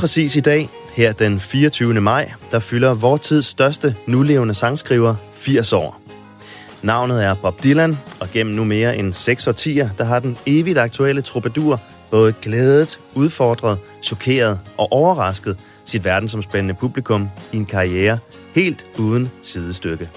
[0.00, 2.00] Præcis i dag, her den 24.
[2.00, 6.00] maj, der fylder vores tids største nulevende sangskriver 80 år.
[6.82, 10.78] Navnet er Bob Dylan, og gennem nu mere end 6 årtier, der har den evigt
[10.78, 11.80] aktuelle troubadour
[12.10, 18.18] både glædet, udfordret, chokeret og overrasket sit verdensomspændende publikum i en karriere
[18.54, 20.08] helt uden sidestykke.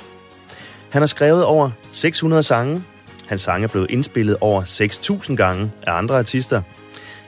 [0.90, 2.84] Han har skrevet over 600 sange.
[3.28, 6.62] Hans sange er blevet indspillet over 6.000 gange af andre artister.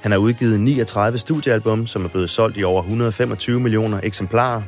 [0.06, 4.62] Han har udgivet 39 studiealbum, som er blevet solgt i over 125 millioner eksemplarer.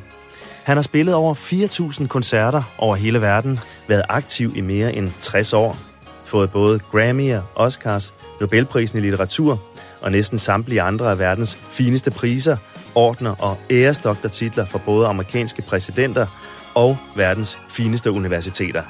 [0.64, 5.52] Han har spillet over 4.000 koncerter over hele verden, været aktiv i mere end 60
[5.52, 5.78] år,
[6.24, 9.62] fået både Grammy'er, Oscars, Nobelprisen i litteratur
[10.00, 12.56] og næsten samtlige andre af verdens fineste priser,
[12.94, 16.26] ordner og æresdoktortitler for både amerikanske præsidenter
[16.74, 18.82] og verdens fineste universiteter.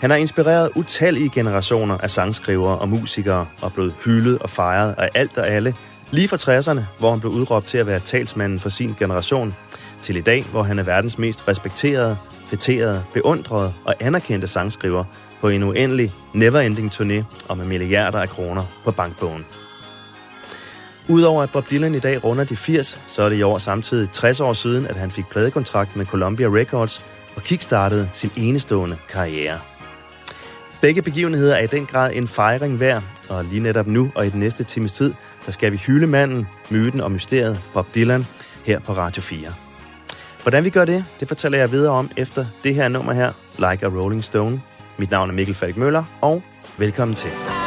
[0.00, 5.08] Han har inspireret utallige generationer af sangskrivere og musikere og blevet hyldet og fejret af
[5.14, 5.74] alt og alle,
[6.10, 9.54] lige fra 60'erne, hvor han blev udråbt til at være talsmanden for sin generation,
[10.02, 15.04] til i dag, hvor han er verdens mest respekterede, fætterede, beundrede og anerkendte sangskriver
[15.40, 19.44] på en uendelig, never-ending turné og med milliarder af kroner på bankbogen.
[21.08, 24.08] Udover at Bob Dylan i dag runder de 80, så er det i år samtidig
[24.12, 27.02] 60 år siden, at han fik pladekontrakt med Columbia Records
[27.36, 29.58] og kickstartede sin enestående karriere.
[30.80, 34.30] Begge begivenheder er i den grad en fejring værd, og lige netop nu og i
[34.30, 35.14] den næste times tid,
[35.46, 38.26] der skal vi hylde manden, myten og mysteriet Bob Dylan
[38.64, 39.48] her på Radio 4.
[40.42, 43.86] Hvordan vi gør det, det fortæller jeg videre om efter det her nummer her, Like
[43.86, 44.60] a Rolling Stone.
[44.98, 46.42] Mit navn er Mikkel Falk Møller, og
[46.78, 47.59] velkommen til.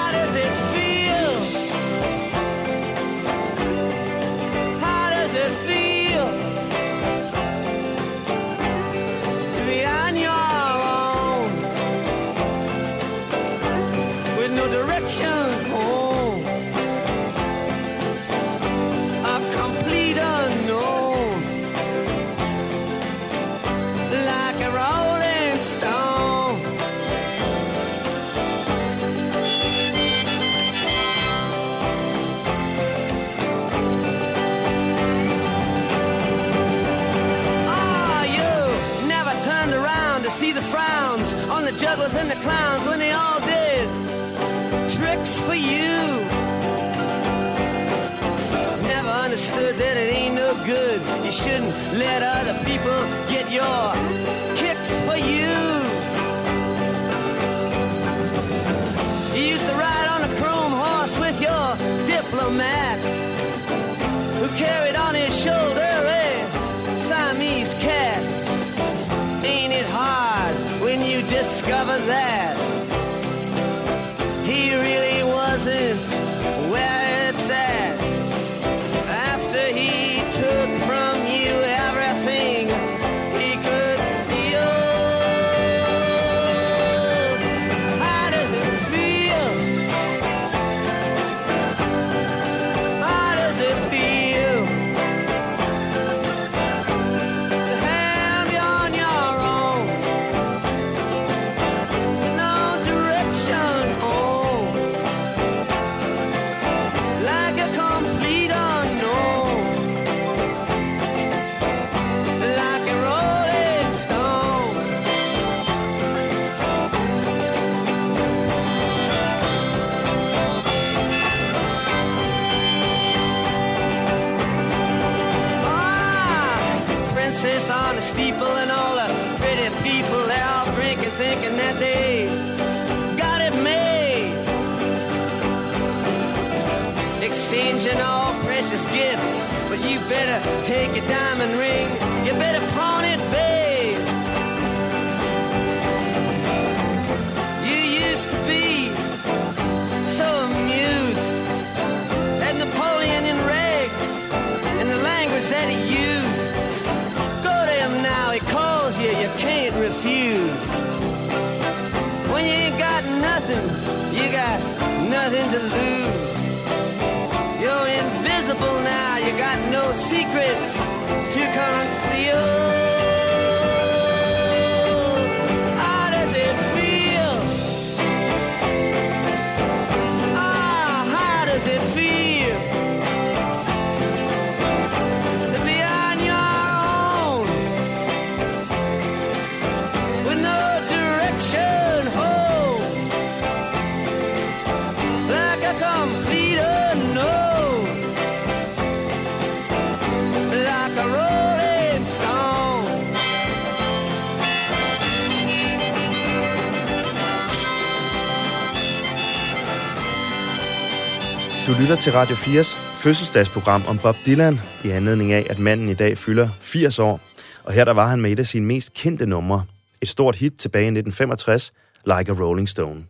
[211.73, 215.93] Du lytter til Radio 4's fødselsdagsprogram om Bob Dylan i anledning af, at manden i
[215.93, 217.21] dag fylder 80 år.
[217.63, 219.65] Og her der var han med et af sine mest kendte numre.
[220.01, 221.73] Et stort hit tilbage i 1965,
[222.05, 223.05] Like a Rolling Stone.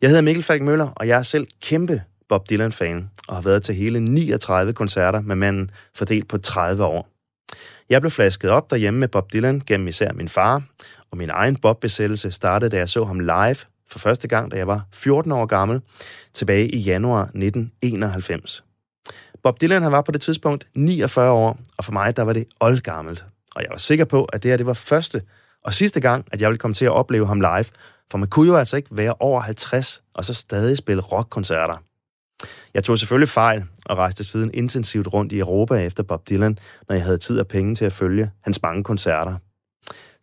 [0.00, 3.62] Jeg hedder Mikkel Falk Møller, og jeg er selv kæmpe Bob Dylan-fan, og har været
[3.62, 7.08] til hele 39 koncerter med manden fordelt på 30 år.
[7.90, 10.62] Jeg blev flasket op derhjemme med Bob Dylan gennem især min far,
[11.10, 13.56] og min egen Bob-besættelse startede, da jeg så ham live
[13.90, 15.80] for første gang, da jeg var 14 år gammel,
[16.34, 18.64] tilbage i januar 1991.
[19.42, 22.44] Bob Dylan han var på det tidspunkt 49 år, og for mig der var det
[22.60, 23.24] oldgammelt.
[23.54, 25.22] Og jeg var sikker på, at det her det var første
[25.64, 27.64] og sidste gang, at jeg ville komme til at opleve ham live,
[28.10, 31.76] for man kunne jo altså ikke være over 50 og så stadig spille rockkoncerter.
[32.74, 36.58] Jeg tog selvfølgelig fejl og rejste siden intensivt rundt i Europa efter Bob Dylan,
[36.88, 39.36] når jeg havde tid og penge til at følge hans mange koncerter.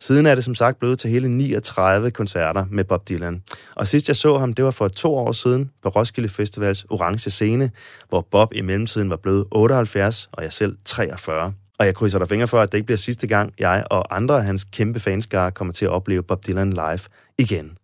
[0.00, 3.42] Siden er det som sagt blevet til hele 39 koncerter med Bob Dylan.
[3.74, 7.30] Og sidst jeg så ham, det var for to år siden på Roskilde Festivals Orange
[7.30, 7.70] Scene,
[8.08, 11.52] hvor Bob i mellemtiden var blevet 78, og jeg selv 43.
[11.78, 14.36] Og jeg krydser dig fingre for, at det ikke bliver sidste gang, jeg og andre
[14.36, 17.00] af hans kæmpe fanskare kommer til at opleve Bob Dylan live
[17.38, 17.76] igen.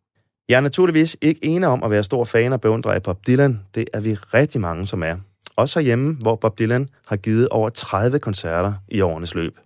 [0.49, 3.61] Jeg er naturligvis ikke ene om at være stor fan og beundrer af Bob Dylan.
[3.75, 5.17] Det er vi rigtig mange, som er.
[5.57, 9.59] Også herhjemme, hvor Bob Dylan har givet over 30 koncerter i årenes løb.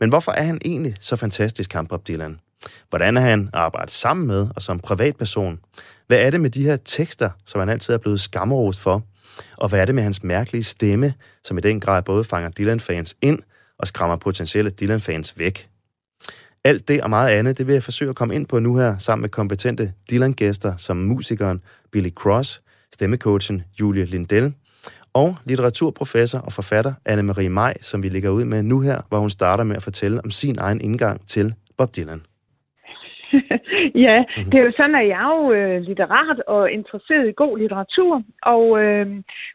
[0.00, 2.40] Men hvorfor er han egentlig så fantastisk, ham Bob Dylan?
[2.88, 5.60] Hvordan er han at arbejde sammen med og som privatperson?
[6.06, 9.02] Hvad er det med de her tekster, som han altid er blevet skammerost for?
[9.56, 11.14] Og hvad er det med hans mærkelige stemme,
[11.44, 13.38] som i den grad både fanger Dylan-fans ind
[13.78, 15.68] og skræmmer potentielle Dylan-fans væk?
[16.64, 18.98] Alt det og meget andet, det vil jeg forsøge at komme ind på nu her,
[18.98, 21.62] sammen med kompetente Dylan-gæster som musikeren
[21.92, 22.62] Billy Cross,
[22.94, 24.54] stemmecoachen Julie Lindell
[25.14, 29.30] og litteraturprofessor og forfatter Anne-Marie Maj, som vi ligger ud med nu her, hvor hun
[29.30, 32.22] starter med at fortælle om sin egen indgang til Bob Dylan.
[34.06, 34.50] ja, mm-hmm.
[34.50, 38.22] det er jo sådan, at jeg er jo øh, litterat og interesseret i god litteratur
[38.42, 39.06] og øh,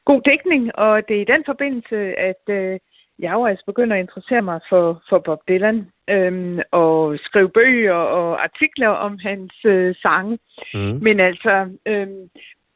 [0.06, 1.98] god dækning, og det er i den forbindelse,
[2.30, 2.80] at øh,
[3.20, 7.94] jeg jo altså begynder at interessere mig for, for Bob Dylan øh, og skrive bøger
[7.94, 10.40] og artikler om hans øh, sange.
[10.74, 11.00] Mm.
[11.02, 12.08] Men altså, øh,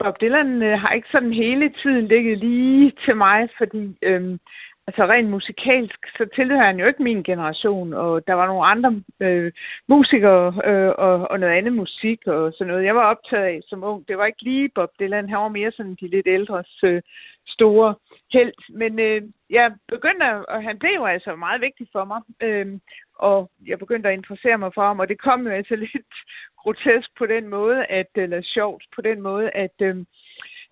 [0.04, 4.38] Bob Dylan øh, har ikke sådan hele tiden ligget lige til mig, fordi øh,
[4.88, 9.02] altså rent musikalsk, så tilhører han jo ikke min generation, og der var nogle andre
[9.20, 9.52] øh,
[9.88, 12.86] musikere øh, og, og noget andet musik og sådan noget.
[12.86, 14.08] Jeg var optaget af som ung.
[14.08, 17.02] Det var ikke lige Bob Dylan, han var mere sådan de lidt ældres øh,
[17.48, 17.96] store
[18.34, 18.54] held.
[18.70, 22.80] Men øh, jeg begyndte, og han blev jo altså meget vigtig for mig, øh,
[23.16, 26.16] og jeg begyndte at interessere mig for ham, og det kom jo altså lidt
[26.58, 29.96] grotesk på den måde, at, eller sjovt på den måde, at øh,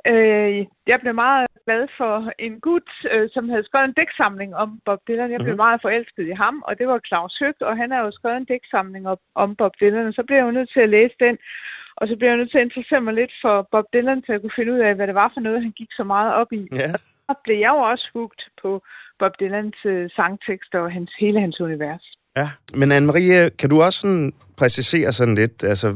[0.08, 4.70] øh, jeg blev meget glad for en gut, øh, som havde skrevet en dæksamling om
[4.86, 5.32] Bob Dylan.
[5.32, 5.64] Jeg blev mm.
[5.66, 8.52] meget forelsket i ham, og det var Claus Høg, og han har jo skrevet en
[8.54, 11.38] dæksamling om, om Bob Dylan, og så blev jeg jo nødt til at læse den.
[12.00, 14.42] Og så blev jeg nødt til at interessere mig lidt for Bob Dylan, så jeg
[14.42, 16.64] kunne finde ud af, hvad det var for noget, han gik så meget op i.
[16.74, 16.94] Yeah.
[16.94, 18.70] Og så blev jeg jo også hugt på
[19.20, 22.06] Bob Dylans øh, sangtekster og hans, hele hans univers.
[22.38, 25.88] Ja, men Anne-Marie, kan du også sådan præcisere sådan lidt, altså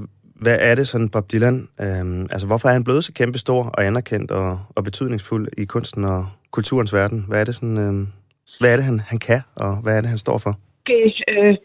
[0.41, 3.85] hvad er det sådan Bob Dylan, øhm, altså hvorfor er han blevet så kæmpestor og
[3.85, 7.25] anerkendt og, og betydningsfuld i kunsten og kulturens verden?
[7.27, 8.07] Hvad er det sådan, øhm,
[8.59, 10.53] hvad er det han, han kan, og hvad er det han står for?
[10.87, 11.55] Det, øh,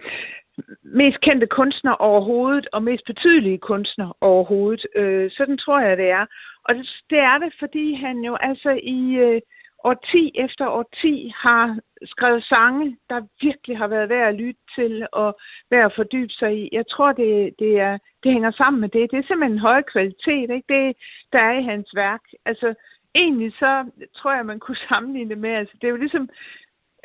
[0.85, 4.87] mest kendte kunstner overhovedet, og mest betydelige kunstner overhovedet.
[4.97, 6.27] Øh, sådan tror jeg, det er.
[6.65, 9.41] Og det, det er det, fordi han jo altså i øh,
[9.85, 15.39] årti efter årti har skrevet sange, der virkelig har været værd at lytte til og
[15.71, 16.69] værd at fordybe sig i.
[16.73, 19.11] Jeg tror, det, det, er, det hænger sammen med det.
[19.11, 20.69] Det er simpelthen en høj kvalitet, ikke?
[20.69, 20.97] det
[21.33, 22.23] der er i hans værk.
[22.45, 22.75] Altså,
[23.15, 23.85] egentlig så
[24.17, 26.29] tror jeg, man kunne sammenligne det med, altså det er jo ligesom,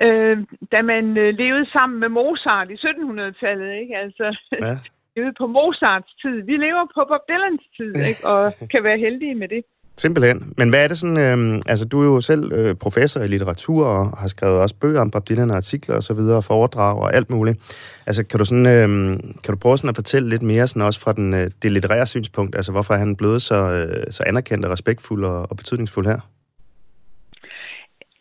[0.01, 0.37] øh,
[0.71, 3.97] da man øh, levede sammen med Mozart i 1700-tallet, ikke?
[3.97, 4.77] Altså, ja.
[5.15, 6.41] levede på Mozarts tid.
[6.41, 8.27] Vi lever på Bob Dylans tid, ikke?
[8.27, 9.63] Og kan være heldige med det.
[9.97, 10.53] Simpelthen.
[10.57, 13.85] Men hvad er det sådan, øh, altså du er jo selv øh, professor i litteratur
[13.85, 17.29] og har skrevet også bøger om Bob Dylan, artikler og så videre, foredrag og alt
[17.29, 17.57] muligt.
[18.07, 18.87] Altså kan du sådan, øh,
[19.43, 22.05] kan du prøve sådan at fortælle lidt mere sådan også fra den, øh, det litterære
[22.05, 26.07] synspunkt, altså hvorfor er han blevet så, øh, så anerkendt og respektfuld og, og betydningsfuld
[26.07, 26.19] her?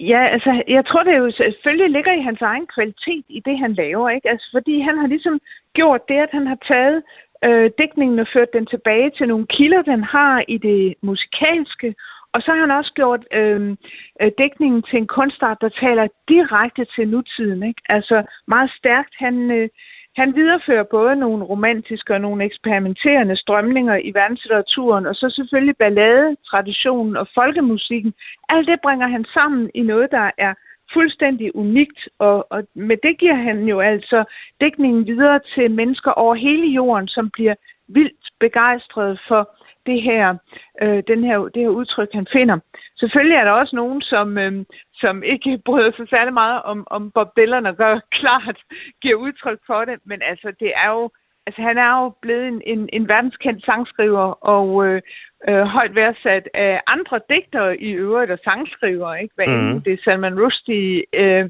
[0.00, 3.72] Ja, altså, jeg tror, det jo selvfølgelig ligger i hans egen kvalitet i det, han
[3.74, 4.30] laver, ikke?
[4.30, 5.38] Altså, fordi han har ligesom
[5.78, 7.02] gjort det, at han har taget
[7.44, 11.94] øh, dækningen og ført den tilbage til nogle kilder, den har i det musikalske,
[12.32, 13.76] og så har han også gjort øh,
[14.20, 17.82] øh, dækningen til en kunstart, der taler direkte til nutiden, ikke?
[17.88, 19.14] Altså, meget stærkt.
[19.18, 19.50] Han...
[19.50, 19.68] Øh,
[20.16, 27.16] han viderefører både nogle romantiske og nogle eksperimenterende strømninger i verdenslitteraturen, og så selvfølgelig ballade-traditionen
[27.16, 28.12] og folkemusikken.
[28.48, 30.54] Alt det bringer han sammen i noget, der er
[30.94, 34.24] fuldstændig unikt, og, og med det giver han jo altså
[34.60, 37.54] dækningen videre til mennesker over hele jorden, som bliver
[37.88, 39.50] vildt begejstrede for
[39.86, 40.36] det her,
[40.82, 42.58] øh, den her, det her udtryk, han finder.
[42.96, 47.10] Selvfølgelig er der også nogen, som, øh, som ikke bryder sig særlig meget om, om
[47.10, 48.58] Bob Dylan og gør klart,
[49.02, 51.10] giver udtryk for det, men altså, det er jo
[51.46, 55.02] altså han er jo blevet en, en, en verdenskendt sangskriver og øh,
[55.48, 59.34] øh, højt værdsat af andre digtere i øvrigt og sangskriver, ikke?
[59.34, 59.80] Hvad mm.
[59.82, 61.44] det er Salman Rushdie øh,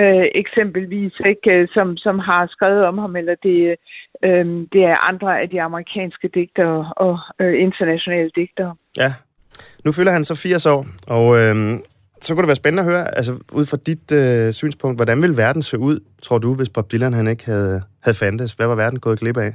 [0.00, 1.68] øh, eksempelvis, ikke?
[1.74, 3.76] Som, som har skrevet om ham, eller det,
[4.24, 8.74] øh, det er andre af de amerikanske digtere og øh, internationale digtere.
[8.96, 9.12] Ja,
[9.84, 11.56] nu fylder han så 80 år, og øh,
[12.20, 15.36] så kunne det være spændende at høre, altså ud fra dit øh, synspunkt, hvordan ville
[15.36, 18.52] verden se ud, tror du, hvis Bob Dylan han ikke havde, havde fandtes?
[18.52, 19.52] Hvad var verden gået glip af?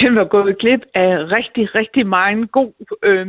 [0.00, 3.26] Den var gået glip af rigtig, rigtig meget god øh,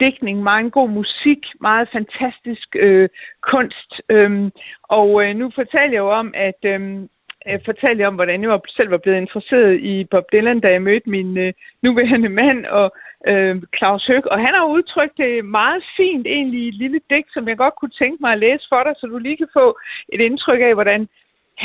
[0.00, 3.08] dækning, meget god musik, meget fantastisk øh,
[3.42, 4.00] kunst.
[4.08, 4.50] Øh,
[4.82, 7.08] og øh, nu fortæller jeg jo om, at øhm, øh,
[7.46, 11.10] jeg fortalte om, hvordan jeg selv var blevet interesseret i Bob Dylan, da jeg mødte
[11.10, 11.52] min øh,
[11.82, 12.92] nuværende mand, og
[13.26, 17.32] øh, Claus Høg, og han har udtrykt det meget fint egentlig i et lille digt,
[17.32, 19.78] som jeg godt kunne tænke mig at læse for dig, så du lige kan få
[20.08, 21.08] et indtryk af, hvordan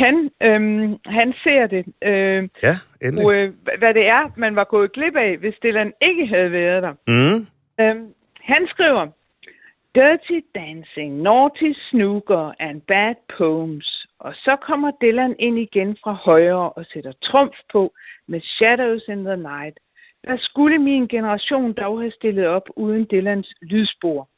[0.04, 1.86] han, øh, han ser det.
[2.02, 3.26] Øh, ja, endelig.
[3.26, 6.84] Og øh, hvad det er, man var gået glip af, hvis Dylan ikke havde været
[6.84, 6.94] der.
[7.08, 7.40] Mm.
[7.80, 7.96] Øh,
[8.42, 9.08] han skriver,
[9.96, 14.08] Dirty Dancing, Naughty Snooker and Bad Poems.
[14.20, 17.94] Og så kommer Dylan ind igen fra højre og sætter trumf på
[18.28, 19.80] med Shadows in the Night.
[20.24, 24.30] Hvad skulle min generation dog have stillet op uden Dylans lydspor?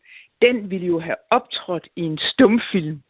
[0.42, 3.02] Den ville jo have optrådt i en stumfilm.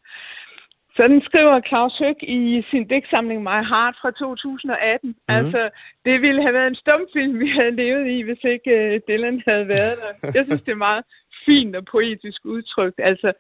[1.00, 5.10] Sådan skriver Claus Høg i sin digtsamling My Heart fra 2018.
[5.10, 5.16] Mm.
[5.28, 5.70] Altså,
[6.06, 9.68] det ville have været en stumfilm, vi havde levet i, hvis ikke uh, Dylan havde
[9.68, 10.32] været der.
[10.36, 11.04] Jeg synes, det er meget
[11.46, 13.34] fint og poetisk udtrykt, altså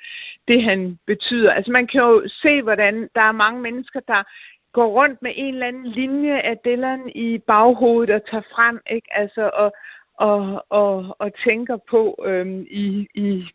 [0.48, 1.52] det han betyder.
[1.52, 4.24] Altså man kan jo se, hvordan der er mange mennesker, der
[4.74, 9.08] går rundt med en eller anden linje af Dylan i baghovedet og tager frem, ikke?
[9.12, 9.74] Altså, og,
[10.20, 13.46] og, og, og tænker på øhm, i, i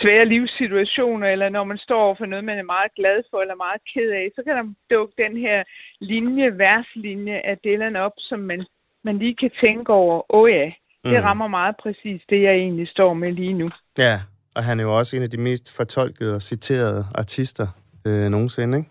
[0.00, 3.80] svære livssituationer, eller når man står for noget, man er meget glad for eller meget
[3.94, 5.62] ked af, så kan der dukke den her
[6.00, 8.66] linje, verslinje af Dylan op, som man,
[9.04, 10.72] man lige kan tænke over, åh oh ja,
[11.04, 11.24] det mm.
[11.24, 13.70] rammer meget præcis det, jeg egentlig står med lige nu.
[13.98, 14.14] Ja,
[14.56, 17.66] og han er jo også en af de mest fortolkede og citerede artister
[18.06, 18.90] øh, nogensinde, ikke?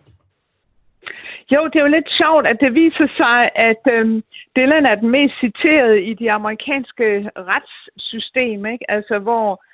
[1.54, 4.22] Jo, det er jo lidt sjovt, at det viser sig, at øhm,
[4.56, 8.90] Dylan er den mest citeret i de amerikanske retssystem, ikke?
[8.90, 9.64] Altså, hvor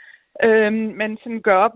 [0.45, 1.73] øhm, man sådan gør op,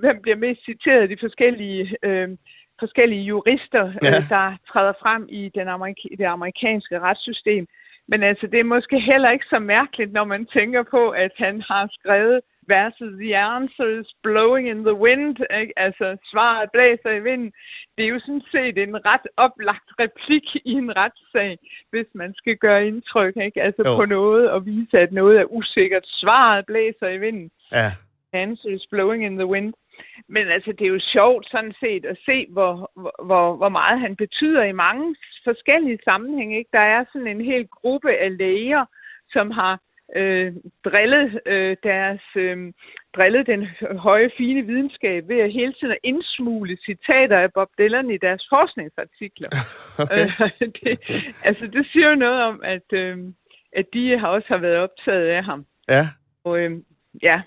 [0.00, 2.38] hvem bliver mest citeret af de forskellige, øhm,
[2.80, 4.08] forskellige jurister, ja.
[4.08, 7.66] øh, der træder frem i den amerik- det amerikanske retssystem.
[8.08, 11.60] Men altså, det er måske heller ikke så mærkeligt, når man tænker på, at han
[11.60, 15.72] har skrevet versus the answer is blowing in the wind, ikke?
[15.76, 17.52] altså svaret blæser i vinden.
[17.98, 21.58] Det er jo sådan set en ret oplagt replik i en retssag,
[21.90, 23.62] hvis man skal gøre indtryk ikke?
[23.62, 23.96] Altså jo.
[23.96, 26.06] på noget og vise, at noget er usikkert.
[26.06, 27.50] Svaret blæser i vinden.
[27.72, 27.92] Ja.
[28.32, 29.74] Answer is blowing in the wind.
[30.28, 32.90] Men altså, det er jo sjovt sådan set at se, hvor,
[33.24, 36.58] hvor, hvor meget han betyder i mange forskellige sammenhænge.
[36.58, 36.70] Ikke?
[36.72, 38.84] Der er sådan en hel gruppe af læger,
[39.32, 39.80] som har
[40.16, 40.52] øh,
[40.84, 42.72] drillet øh, deres øh,
[43.16, 48.10] drillet den høje fine videnskab ved at hele tiden at indsmule citater af Bob Dylan
[48.10, 49.48] i deres forskningsartikler.
[49.98, 50.24] Okay.
[50.24, 50.98] Øh, det,
[51.44, 53.18] altså det siger jo noget om, at øh,
[53.76, 55.66] at de har også har været optaget af ham.
[55.88, 56.08] Ja.
[56.44, 56.70] Og øh,
[57.22, 57.40] ja.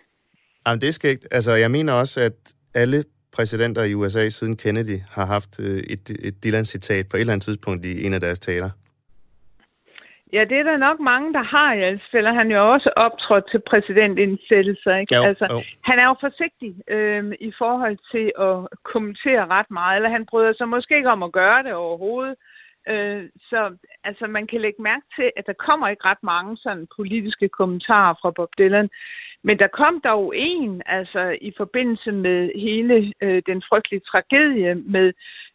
[0.68, 1.28] Jamen, det er skægt.
[1.32, 6.10] Altså, jeg mener også, at alle præsidenter i USA siden Kennedy har haft øh, et,
[6.20, 8.70] et Dylan-citat på et eller andet tidspunkt i en af deres taler.
[10.34, 12.34] Ja, det er der nok mange, der har i Alsfælder.
[12.34, 14.96] Han jo også optrådt til præsidentindsættelser.
[14.96, 15.16] Ikke?
[15.16, 15.62] Jo, altså, jo.
[15.84, 20.54] Han er jo forsigtig øh, i forhold til at kommentere ret meget, eller han bryder
[20.54, 22.36] sig måske ikke om at gøre det overhovedet.
[22.90, 26.88] Øh, så altså, man kan lægge mærke til, at der kommer ikke ret mange sådan
[26.96, 28.90] politiske kommentarer fra Bob Dylan.
[29.44, 35.14] Men der kom dog en, altså i forbindelse med hele øh, den frygtelige tragedie med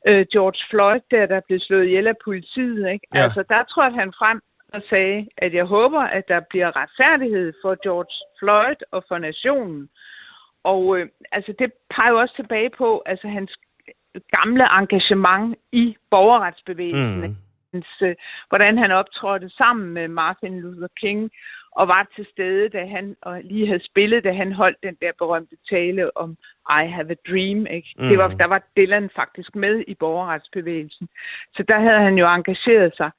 [0.09, 2.91] øh, George Floyd, der der blev slået ihjel af politiet.
[2.93, 3.07] Ikke?
[3.15, 3.23] Ja.
[3.23, 4.41] Altså der tror jeg, han frem
[4.75, 9.89] og sagde, at jeg håber, at der bliver retfærdighed for George Floyd og for nationen.
[10.63, 13.57] Og øh, altså det peger jo også tilbage på altså hans
[14.31, 17.21] gamle engagement i borgerretsbevægelsen.
[17.21, 17.37] Mm.
[17.73, 18.15] Hans, øh,
[18.49, 21.31] hvordan han optrådte sammen med Martin Luther King
[21.75, 25.13] og var til stede, da han og lige havde spillet, da han holdt den der
[25.19, 26.37] berømte tale om
[26.69, 27.67] I have a dream.
[27.67, 27.89] Ikke?
[27.99, 28.09] Mm.
[28.09, 31.09] Det var, der var Dylan faktisk med i borgerretsbevægelsen.
[31.57, 33.11] Så der havde han jo engageret sig.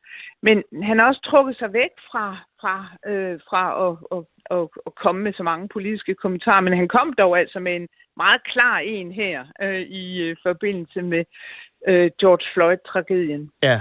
[0.42, 4.24] Men han har også trukket sig væk fra, fra, øh, fra at, at,
[4.58, 7.88] at, at komme med så mange politiske kommentarer, men han kom dog altså med en
[8.18, 11.24] meget klar en her øh, i øh, forbindelse med
[11.88, 13.52] øh, George Floyd-tragedien.
[13.64, 13.80] Ja.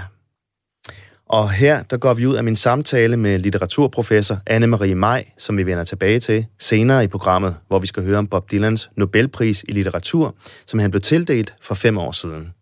[1.29, 5.65] Og her der går vi ud af min samtale med litteraturprofessor Anne-Marie Maj, som vi
[5.65, 9.71] vender tilbage til senere i programmet, hvor vi skal høre om Bob Dylans Nobelpris i
[9.71, 12.53] litteratur, som han blev tildelt for fem år siden.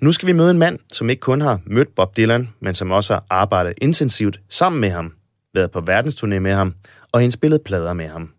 [0.00, 2.90] Nu skal vi møde en mand, som ikke kun har mødt Bob Dylan, men som
[2.90, 5.12] også har arbejdet intensivt sammen med ham,
[5.54, 6.74] været på verdensturné med ham
[7.12, 8.30] og indspillet plader med ham.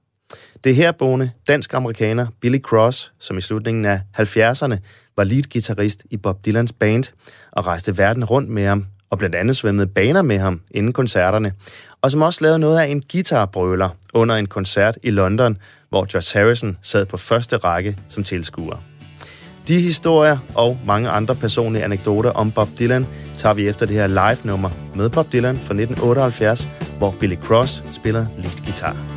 [0.63, 4.77] Det er herboende dansk-amerikaner Billy Cross, som i slutningen af 70'erne
[5.17, 7.03] var lead guitarist i Bob Dylans band
[7.51, 11.51] og rejste verden rundt med ham og blandt andet svømmede baner med ham inden koncerterne,
[12.01, 15.57] og som også lavede noget af en guitarbrøler under en koncert i London,
[15.89, 18.77] hvor George Harrison sad på første række som tilskuer.
[19.67, 23.05] De historier og mange andre personlige anekdoter om Bob Dylan
[23.37, 28.25] tager vi efter det her live-nummer med Bob Dylan fra 1978, hvor Billy Cross spiller
[28.37, 29.16] lead guitar.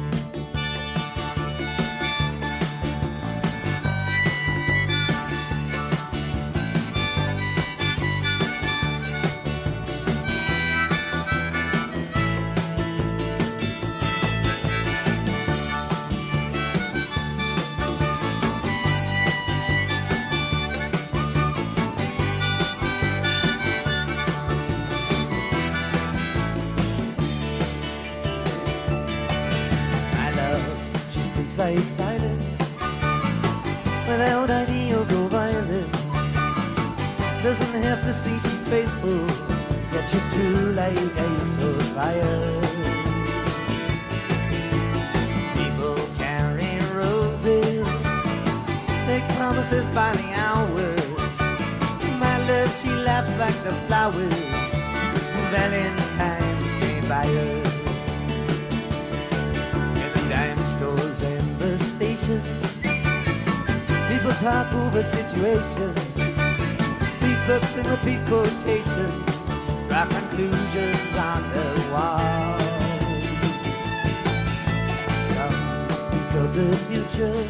[64.30, 65.98] people talk over situations.
[67.20, 69.24] beat books and repeat quotations.
[69.88, 72.58] Draw conclusions on the wall.
[75.34, 77.46] Some speak of the future.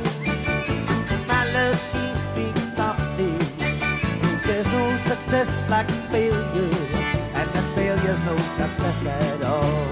[1.27, 3.37] My love, she speaks softly.
[4.47, 6.75] There's no success like failure.
[7.35, 9.87] And that failure's no success at all.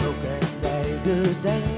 [0.00, 1.73] Broken dagger, dagger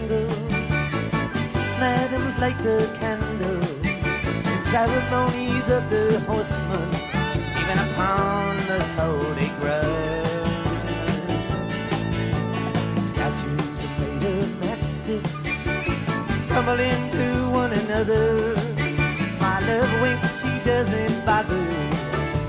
[2.36, 6.88] eyes like the candle in ceremonies of the horsemen,
[7.60, 10.46] Even a pawn must hold a grudge.
[13.10, 15.46] Statues are made of matchsticks,
[16.48, 18.54] tumble into one another.
[19.40, 21.66] My love winks, she doesn't bother.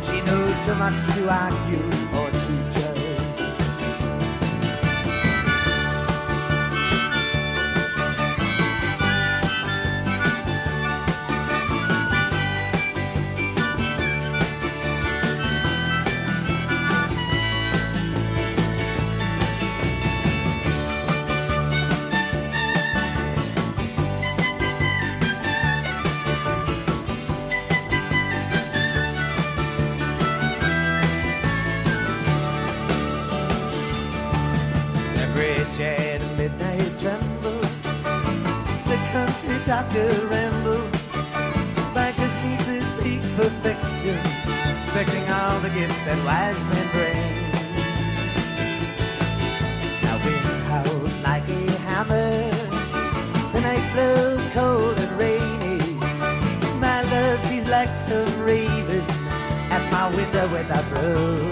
[0.04, 1.87] She knows too much to argue.
[53.98, 55.80] love's cold and rainy.
[56.80, 59.04] My love, she's like some raven
[59.76, 61.47] at my window when I broke.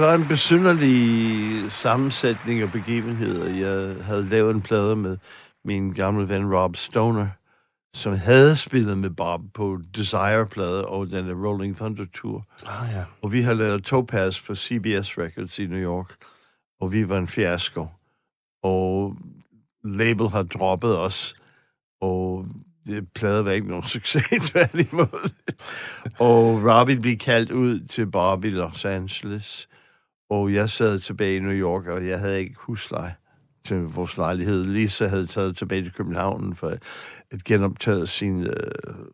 [0.00, 3.50] Var en besynderlig sammensætning af begivenheder.
[3.50, 5.16] Jeg havde lavet en plade med
[5.64, 7.26] min gamle ven Rob Stoner,
[7.94, 12.46] som havde spillet med Bob på Desire-plade og den Rolling Thunder Tour.
[12.68, 13.04] Ah, ja.
[13.22, 16.14] Og vi har lavet Topaz på CBS Records i New York,
[16.80, 17.86] og vi var en fiasko.
[18.62, 19.16] Og
[19.84, 21.34] label har droppet os,
[22.00, 22.46] og
[22.86, 25.30] det plade var ikke nogen succes, tværtimod.
[26.18, 29.68] og Robbie blev kaldt ud til Bob i Los Angeles,
[30.30, 33.14] og jeg sad tilbage i New York, og jeg havde ikke husleje
[33.64, 34.64] til vores lejlighed.
[34.64, 36.68] Lisa havde taget tilbage til København for
[37.30, 38.52] at genoptage sin øh,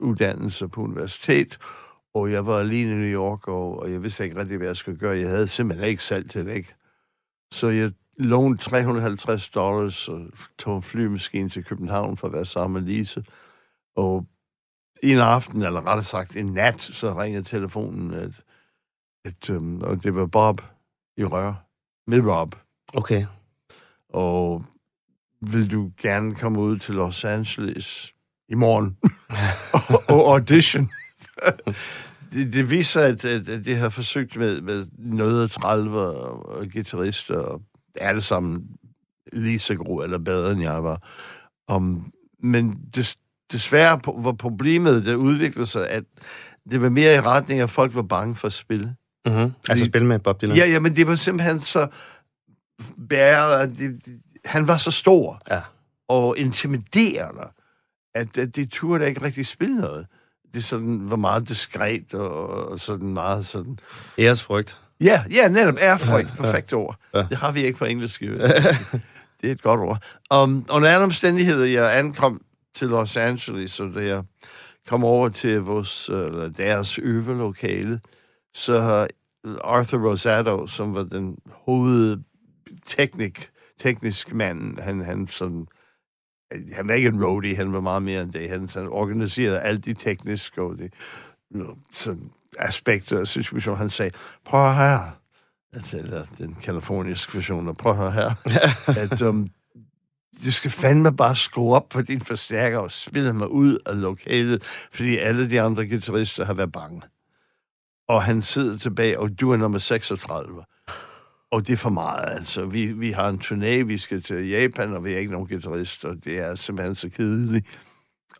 [0.01, 1.59] uddannelse på universitet,
[2.15, 4.77] og jeg var alene i New York, og, og jeg vidste ikke rigtig, hvad jeg
[4.77, 5.19] skulle gøre.
[5.19, 6.75] Jeg havde simpelthen ikke salg til det, ikke?
[7.53, 10.21] Så jeg lånte 350 dollars og
[10.59, 13.25] tog en flymaskine til København for at være sammen med Lise.
[13.97, 14.27] Og
[15.03, 18.33] en aften, eller rettere sagt en nat, så ringede telefonen, at,
[19.25, 20.61] at, øhm, og det var Bob
[21.17, 21.55] i rør
[22.07, 22.55] med Rob.
[22.95, 23.27] Okay.
[24.09, 24.63] Og
[25.41, 28.15] vil du gerne komme ud til Los Angeles
[28.49, 28.97] i morgen
[29.73, 30.91] og, og audition?
[32.33, 36.67] det, det viser, at, at, at det har forsøgt med, med noget 30 og, og
[36.73, 37.63] guitarister, og
[38.13, 38.67] det sammen
[39.33, 41.09] lige så gode eller bedre, end jeg var.
[41.73, 43.17] Um, men det,
[43.53, 46.05] desværre var problemet, der udviklede sig, at
[46.71, 48.97] det var mere i retning af, at folk var bange for at spille.
[49.27, 49.53] Mm-hmm.
[49.69, 50.57] Altså spille med Bob Dylan?
[50.57, 51.87] Ja, ja, men det var simpelthen så
[53.09, 55.61] bæret, det, det, han var så stor ja.
[56.09, 57.49] og intimiderende,
[58.15, 60.07] at, at det turde ikke rigtig spille noget.
[60.55, 63.79] Det sådan, var meget diskret og, og sådan meget sådan...
[64.19, 64.81] Æresfrygt.
[65.01, 66.29] Ja, ja, netop ærefrygt.
[66.39, 66.97] Perfekt ord.
[67.15, 67.19] Ja.
[67.19, 68.21] Det har vi ikke på engelsk.
[69.41, 70.03] det er et godt ord.
[70.35, 72.41] Um, under andre omstændigheder, jeg ankom
[72.75, 74.23] til Los Angeles, så da jeg
[74.87, 78.01] kom over til vores, eller deres øvelokale,
[78.57, 79.07] så
[79.65, 85.67] Arthur Rosato, som var den hovedteknik, teknisk mand, han, han sådan,
[86.73, 88.49] han var ikke en roadie, han var meget mere end det.
[88.49, 90.91] Han, han organiserede alt de tekniske og de
[91.93, 93.79] sådan, aspekter af situationen.
[93.79, 94.11] Han sagde,
[94.45, 95.21] prøv her,
[95.73, 98.31] altså, eller den kaliforniske version, prøv at høre her,
[99.03, 99.49] at um,
[100.45, 104.63] du skal fandme bare skrue op på din forstærker og spille mig ud af lokalet,
[104.93, 107.03] fordi alle de andre guitarister har været bange.
[108.09, 110.65] Og han sidder tilbage, og du er nummer 36.
[111.51, 112.67] Og det er for meget, altså.
[112.67, 116.15] Vi, vi har en turné, vi skal til Japan, og vi er ikke nogen guitarister.
[116.15, 117.67] Det er simpelthen så kedeligt.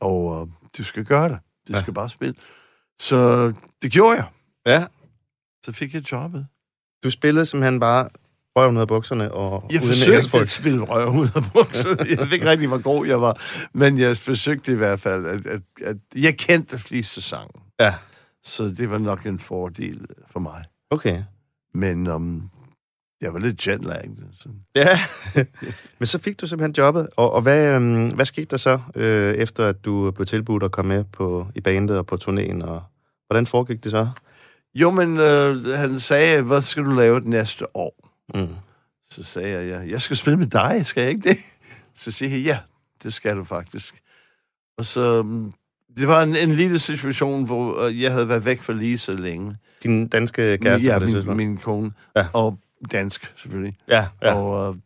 [0.01, 0.49] Og uh,
[0.79, 1.39] du skal gøre det.
[1.69, 1.81] Du ja.
[1.81, 2.35] skal bare spille.
[3.01, 3.53] Så
[3.83, 4.27] det gjorde jeg.
[4.67, 4.87] Ja.
[5.65, 6.47] Så fik jeg jobbet.
[7.05, 8.09] Du spillede simpelthen bare
[8.57, 11.97] røven ud af bukserne og Jeg forsøgte at spille røven ud af bukserne.
[12.11, 15.47] Jeg ved ikke rigtig, hvor god jeg var, men jeg forsøgte i hvert fald, at,
[15.47, 17.63] at, at jeg kendte fleste sangen.
[17.81, 17.95] Ja.
[18.47, 20.65] Så det var nok en fordel for mig.
[20.91, 21.23] Okay.
[21.75, 22.51] Men um,
[23.21, 24.17] jeg var lidt jetlagged.
[24.41, 24.49] Så.
[24.75, 24.99] Ja,
[25.99, 27.09] men så fik du simpelthen jobbet.
[27.17, 30.71] Og, og hvad, øhm, hvad skete der så, øh, efter at du blev tilbudt at
[30.71, 32.65] komme med på, i bandet og på turnéen?
[32.65, 32.83] Og
[33.27, 34.09] hvordan foregik det så?
[34.75, 38.11] Jo, men øh, han sagde, hvad skal du lave det næste år?
[38.35, 38.55] Mm.
[39.11, 41.39] Så sagde jeg, ja, jeg skal spille med dig, skal jeg ikke det?
[41.95, 42.59] Så siger jeg, ja,
[43.03, 44.03] det skal du faktisk.
[44.79, 45.53] Og så, mm,
[45.97, 49.13] det var en, en lille situation, hvor øh, jeg havde været væk fra lige så
[49.13, 49.57] længe.
[49.83, 50.89] Din danske kæreste?
[50.89, 51.93] Ja, min, min kone.
[52.17, 52.27] Ja.
[52.33, 52.59] Og
[52.93, 53.77] dansk, selvfølgelig.
[53.89, 54.35] Ja, ja.
[54.35, 54.77] Og uh,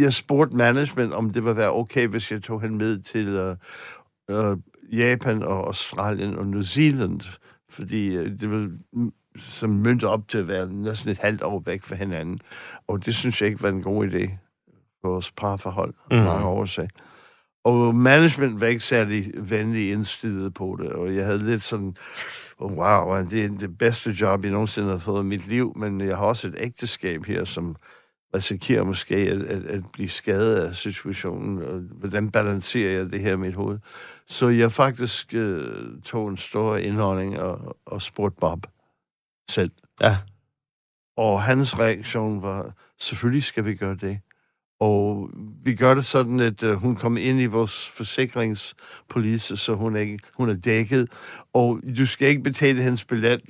[0.00, 3.56] jeg spurgte management, om det ville være okay, hvis jeg tog hende med til
[4.28, 4.58] uh, uh,
[4.92, 7.20] Japan og Australien og New Zealand,
[7.70, 8.70] fordi uh, det ville
[9.38, 12.40] som mønte op til at være næsten et halvt år væk fra hinanden.
[12.86, 14.30] Og det synes jeg ikke var en god idé
[15.00, 16.16] for vores parforhold mm.
[16.16, 16.88] mange årsager.
[17.64, 21.96] Og management var ikke særlig venlig indstillet på det, og jeg havde lidt sådan,
[22.58, 26.00] oh, wow, det er det bedste job, jeg nogensinde har fået i mit liv, men
[26.00, 27.76] jeg har også et ægteskab her, som
[28.34, 33.32] risikerer måske at, at, at blive skadet af situationen, og hvordan balancerer jeg det her
[33.32, 33.78] i mit hoved?
[34.26, 38.66] Så jeg faktisk øh, tog en stor indholdning og, og spurgte Bob
[39.50, 39.70] selv.
[40.00, 40.18] Ja.
[41.16, 44.20] Og hans reaktion var, selvfølgelig skal vi gøre det.
[44.80, 45.30] Og
[45.64, 50.16] vi gør det sådan, at uh, hun kommer ind i vores forsikringspolice, så hun er,
[50.34, 51.08] hun er dækket.
[51.52, 53.40] Og du skal ikke betale hendes billet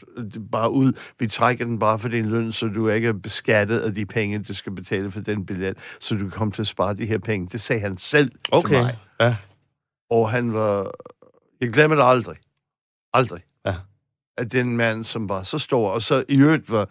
[0.53, 0.92] bare ud.
[1.18, 4.38] Vi trækker den bare for din løn, så du ikke er beskattet af de penge,
[4.38, 7.18] du skal betale for den billet, så du kan komme til at spare de her
[7.18, 7.48] penge.
[7.53, 8.68] Det sagde han selv okay.
[8.68, 8.98] til mig.
[9.20, 9.37] Ja.
[10.11, 10.90] Og han var...
[11.61, 12.37] Jeg glemmer det aldrig.
[13.12, 13.42] Aldrig.
[13.66, 13.75] Ja.
[14.38, 16.88] At den mand, som var så stor, og så i øvrigt var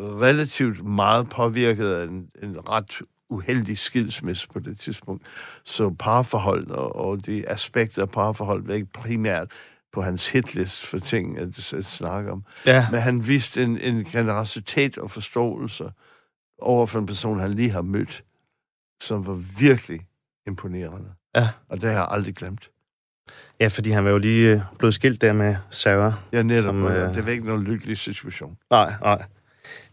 [0.00, 3.00] relativt meget påvirket af en, en ret
[3.30, 5.22] uheldig skilsmisse på det tidspunkt.
[5.64, 9.50] Så parforhold og, og de aspekter af parforhold var ikke primært
[9.92, 12.44] på hans hitlist for ting at, at snakke om.
[12.66, 12.86] Ja.
[12.90, 15.92] Men han viste en, en generositet og forståelse
[16.58, 18.24] over for en person, han lige har mødt,
[19.02, 20.00] som var virkelig
[20.46, 21.08] imponerende.
[21.36, 21.48] Ja.
[21.68, 22.70] Og det har jeg aldrig glemt.
[23.60, 26.12] Ja, fordi han var jo lige øh, blevet skilt der med Sarah.
[26.32, 26.62] Ja, netop.
[26.62, 28.56] Som, Som, øh, Det var ikke nogen lykkelig situation.
[28.70, 29.24] Nej, nej.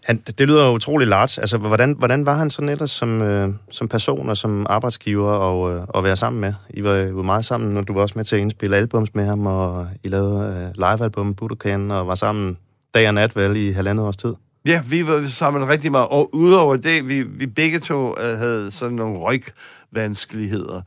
[0.07, 1.41] Han, det lyder utrolig large.
[1.41, 5.75] Altså, hvordan, hvordan var han sådan ellers som, øh, som person og som arbejdsgiver og,
[5.75, 6.53] øh, at være sammen med?
[6.69, 9.25] I var jo meget sammen, og du var også med til at indspille albums med
[9.25, 12.57] ham, og I lavede øh, livealbum Budokan, og var sammen
[12.93, 14.33] dag og nat vel i halvandet års tid.
[14.65, 16.07] Ja, vi var sammen rigtig meget.
[16.07, 20.81] Og udover det, vi, vi begge to øh, havde sådan nogle rygvanskeligheder.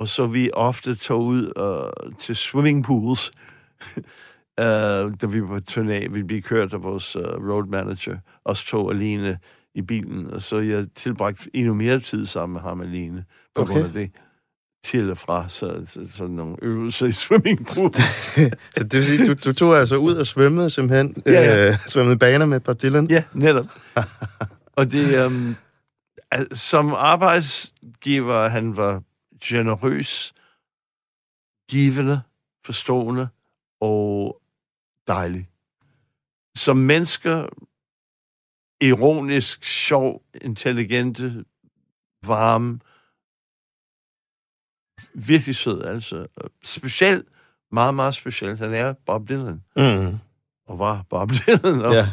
[0.00, 3.30] Og så vi ofte tog ud øh, til swimmingpools,
[4.58, 6.08] uh, da vi var på turné.
[6.10, 9.38] Vi blev kørt af vores uh, road manager, os to alene
[9.74, 10.30] i bilen.
[10.30, 13.72] Og så jeg tilbragte endnu mere tid sammen med ham alene, på okay.
[13.72, 14.10] grund af det
[14.84, 17.94] til og fra så, så, sådan nogle øvelser i swimmingpool.
[18.74, 21.68] så det vil sige, du, du tog altså ud og svømmede simpelthen, ja, ja.
[21.68, 23.10] Øh, svømmede baner med Bob Dylan?
[23.10, 23.66] Ja, netop.
[24.76, 25.56] og det, um,
[26.52, 29.02] som arbejdsgiver, han var
[29.44, 30.34] generøs,
[31.70, 32.20] givende,
[32.66, 33.28] forstående
[33.80, 34.40] og
[35.08, 35.48] dejlig.
[36.56, 37.46] Som mennesker,
[38.80, 41.44] ironisk, sjov, intelligente,
[42.26, 42.80] varme,
[45.14, 46.26] virkelig sød, altså.
[46.64, 47.28] Specielt,
[47.72, 48.58] meget, meget specielt.
[48.58, 49.62] Han er Bob Dylan.
[49.76, 50.18] Mm.
[50.66, 51.82] Og var Bob Dylan.
[51.82, 52.06] Og ja.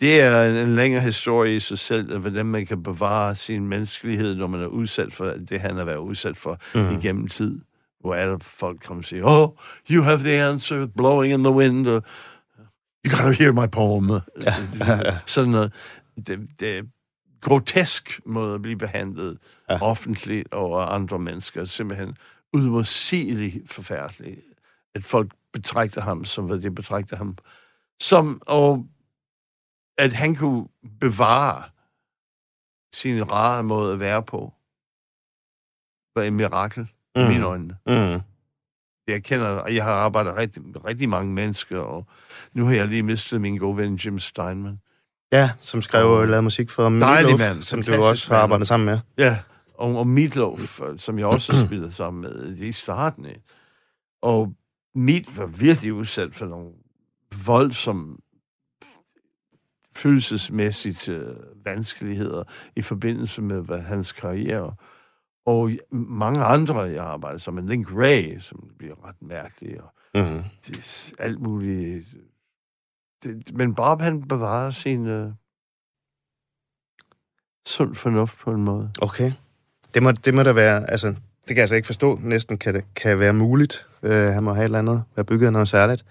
[0.00, 4.34] Det er en, en længere historie i sig selv, hvordan man kan bevare sin menneskelighed,
[4.34, 6.98] når man er udsat for det, han har været udsat for mm.
[6.98, 7.60] igennem tid.
[8.00, 9.48] Hvor der folk kommer og siger, oh,
[9.90, 12.02] you have the answer, blowing in the wind, og
[13.06, 14.10] you gotta hear my poem.
[14.10, 15.18] Ja.
[15.26, 15.72] Sådan noget.
[16.26, 16.90] Det, det,
[17.40, 19.38] grotesk måde at blive behandlet
[19.70, 19.82] ja.
[19.82, 21.64] offentligt over andre mennesker.
[21.64, 22.16] Simpelthen
[22.52, 24.40] udmodsigeligt forfærdeligt,
[24.94, 27.36] at folk betragter ham som, hvad de betragter ham
[28.00, 28.86] som, og
[29.98, 30.68] at han kunne
[31.00, 31.62] bevare
[32.94, 34.54] sin rare måde at være på,
[36.14, 37.22] var et mirakel mm.
[37.22, 37.76] i mine øjne.
[37.86, 38.20] Mm.
[39.08, 42.06] Jeg kender, jeg har arbejdet rigtig, rigtig mange mennesker, og
[42.52, 44.78] nu har jeg lige mistet min gode ven Jim Steinman.
[45.32, 48.86] Ja, som skrev og lavede musik for Meatloaf, mand, som du også har arbejdet sammen
[48.86, 48.98] med.
[49.18, 49.38] Ja,
[49.74, 53.26] og, og Meatloaf, som jeg også har spillet sammen med i starten.
[54.22, 54.54] Og
[54.94, 56.70] Meat var virkelig udsat for nogle
[57.46, 58.16] voldsomme
[59.96, 62.44] følelsesmæssigt øh, vanskeligheder
[62.76, 64.74] i forbindelse med hvad, hans karriere.
[65.46, 69.92] Og mange andre, jeg har arbejdet sammen med, Link Ray, som bliver ret mærkelig, og
[70.14, 70.42] mm-hmm.
[70.66, 72.06] det, alt muligt
[73.22, 75.32] det, men Bob, han bevarer sin uh,
[77.66, 78.90] sund fornuft på en måde.
[79.02, 79.32] Okay.
[79.94, 82.74] Det må, det må da være, altså, det kan jeg altså ikke forstå, næsten kan
[82.74, 83.86] det kan være muligt.
[84.02, 86.04] Uh, han må have et eller andet, være bygget noget særligt.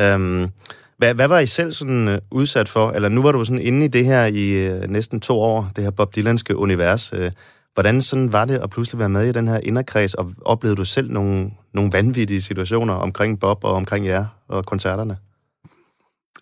[0.00, 0.52] Um,
[0.96, 2.90] hvad, hvad var I selv sådan uh, udsat for?
[2.90, 5.84] Eller nu var du sådan inde i det her i uh, næsten to år, det
[5.84, 7.12] her Bob Dylanske univers.
[7.12, 7.30] Uh,
[7.74, 10.84] hvordan sådan var det at pludselig være med i den her inderkreds, og oplevede du
[10.84, 15.18] selv nogle, nogle vanvittige situationer omkring Bob og omkring jer og koncerterne?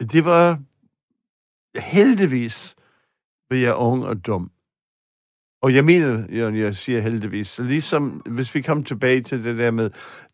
[0.00, 0.58] det var
[1.78, 2.76] heldigvis,
[3.50, 4.50] var jeg ung og dum.
[5.62, 9.58] Og jeg mener, jeg, jeg siger heldigvis, så ligesom hvis vi kom tilbage til det
[9.58, 9.90] der med,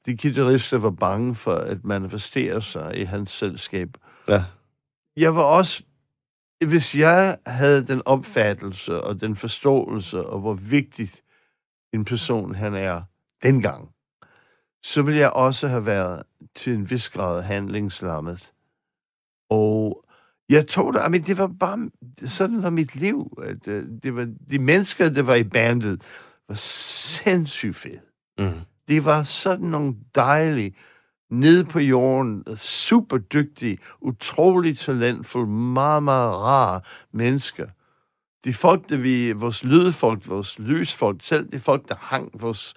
[0.06, 3.88] de guitarister var bange for at manifestere sig i hans selskab.
[4.28, 4.44] Ja.
[5.16, 5.82] Jeg var også,
[6.66, 11.22] hvis jeg havde den opfattelse og den forståelse, og hvor vigtigt
[11.92, 13.02] en person han er
[13.42, 13.88] dengang,
[14.82, 16.22] så ville jeg også have været
[16.54, 18.52] til en vis grad handlingslammet.
[19.50, 20.04] Og
[20.48, 21.90] jeg tog det, men det var bare,
[22.26, 23.38] sådan var mit liv.
[23.42, 26.02] At, uh, det var, de mennesker, der var i bandet,
[26.48, 28.02] var sindssygt fedt.
[28.38, 28.60] Mm.
[28.88, 30.74] Det var sådan nogle dejlige,
[31.30, 36.80] nede på jorden, super dygtige, utroligt talentfulde, meget, meget rare
[37.12, 37.66] mennesker.
[38.44, 42.74] De folk, der vi, vores lydfolk, vores lysfolk, selv de folk, der hang vores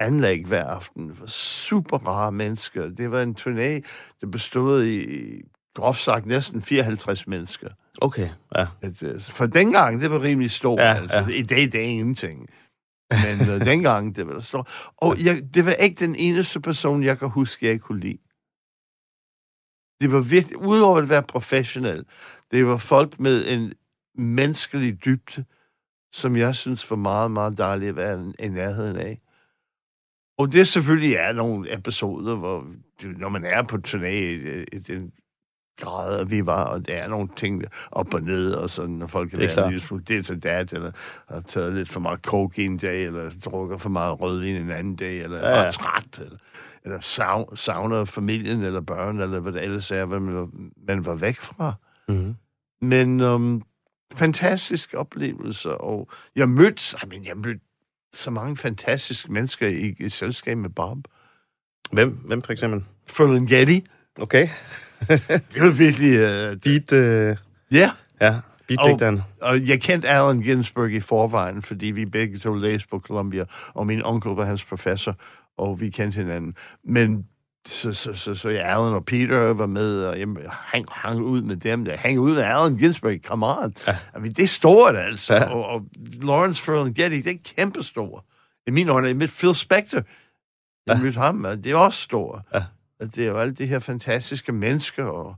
[0.00, 2.88] anlæg hver aften, var super rare mennesker.
[2.88, 3.88] Det var en turné,
[4.20, 5.40] der bestod i
[5.74, 7.68] groft sagt næsten 54 mennesker.
[8.00, 8.66] Okay, ja.
[8.82, 10.80] At, øh, for dengang, det var rimelig stort.
[10.80, 11.18] Ja, altså.
[11.18, 11.26] ja.
[11.26, 12.48] I dag, det er ingenting.
[13.10, 14.90] Men uh, dengang, det var der stort.
[14.96, 18.18] Og jeg, det var ikke den eneste person, jeg kan huske, jeg kunne lide.
[20.00, 22.04] Det var virkelig, udover at være professionel,
[22.50, 23.72] det var folk med en
[24.14, 25.44] menneskelig dybde,
[26.12, 29.20] som jeg synes var meget, meget dejligt at være i nærheden af.
[30.38, 32.66] Og det selvfølgelig er nogle episoder, hvor
[33.02, 35.12] når man er på turné i, i den
[35.76, 39.30] grader vi var, og der er nogle ting op og ned, og sådan, når folk
[39.30, 40.90] kan lille smule det til dat, eller
[41.28, 44.96] har taget lidt for meget coke en dag, eller drukker for meget rødvin en anden
[44.96, 46.38] dag, eller ja, bare træt, eller,
[46.84, 47.00] eller
[47.54, 50.48] savner familien, eller børn, eller hvad det ellers er, hvad man var,
[50.88, 51.74] man var væk fra.
[52.08, 52.34] Mm-hmm.
[52.80, 53.62] Men um,
[54.14, 57.60] fantastisk oplevelse, og jeg mødte, I mean, jeg mødte
[58.12, 60.98] så mange fantastiske mennesker i, i selskab med Bob.
[61.92, 62.10] Hvem?
[62.10, 62.84] Hvem for eksempel?
[63.06, 63.86] Ferlinghetti.
[64.20, 64.48] Okay.
[65.52, 66.12] det var virkelig...
[66.12, 66.92] Uh, Beat...
[66.92, 67.36] Uh...
[67.70, 67.90] Ja.
[68.20, 68.34] Ja,
[68.68, 69.22] beatdigteren.
[69.40, 73.44] Og, og jeg kendte Allen Ginsberg i forvejen, fordi vi begge to læste på Columbia,
[73.74, 75.16] og min onkel var hans professor,
[75.58, 76.56] og vi kendte hinanden.
[76.84, 77.26] Men
[77.66, 81.42] så, så, så, så ja, Alan og Peter var med, og jeg hang, hang ud
[81.42, 81.96] med dem der.
[81.96, 83.84] Hang ud med Alan Ginsberg, kammerat.
[83.86, 83.92] Ja.
[83.92, 85.34] I mean, det er stort, altså.
[85.34, 85.54] Ja.
[85.54, 85.86] Og, og
[86.22, 88.22] Lawrence Ferlinghetti, det er kæmpestort.
[88.66, 90.02] I mine øjne, med Phil Spector,
[90.86, 91.02] jeg ja.
[91.02, 92.42] mødte ham, det er også stort.
[92.54, 92.64] Ja.
[93.00, 95.34] Det er jo alle de her fantastiske mennesker, og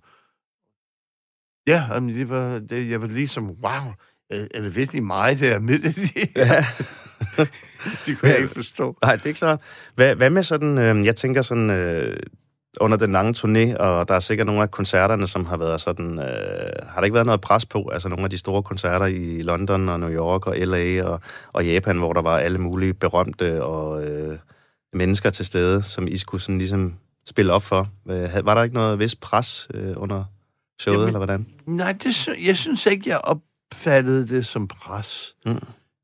[1.66, 3.92] ja, mean, det var, det, jeg var ligesom, wow,
[4.30, 6.36] er det virkelig mig, der er midt i det?
[6.36, 6.64] Ja.
[8.06, 8.96] det kunne jeg ikke forstå.
[9.02, 9.60] Nej, det er klart.
[9.94, 12.16] Hvad, hvad med sådan, øh, jeg tænker sådan, øh,
[12.80, 16.18] under den lange turné, og der er sikkert nogle af koncerterne, som har været sådan,
[16.18, 17.88] øh, har der ikke været noget pres på?
[17.92, 21.20] Altså nogle af de store koncerter i London og New York og LA og,
[21.52, 24.38] og Japan, hvor der var alle mulige berømte og øh,
[24.92, 26.94] mennesker til stede, som I skulle sådan ligesom
[27.28, 27.88] spille op for.
[28.10, 30.24] Øh, var der ikke noget vis pres øh, under
[30.80, 31.46] showet, Jamen, eller hvordan?
[31.66, 35.34] Nej, det, jeg synes ikke, jeg opfattede det som pres.
[35.46, 35.58] Mm.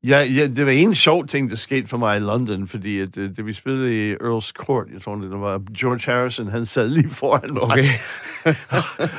[0.07, 3.17] Ja, ja, det var en sjov ting, der skete for mig i London, fordi at,
[3.17, 6.89] øh, det, vi spillede i Earl's Court, jeg tror, det var George Harrison, han sad
[6.89, 7.61] lige foran mig.
[7.61, 7.89] Okay.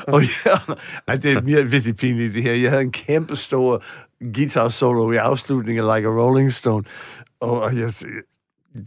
[0.15, 0.75] og ja,
[1.09, 2.53] ej, det er mere virkelig pinligt det her.
[2.53, 3.83] Jeg havde en kæmpe stor
[4.35, 6.85] guitar solo i afslutningen af Like a Rolling Stone,
[7.41, 7.93] og, og jeg,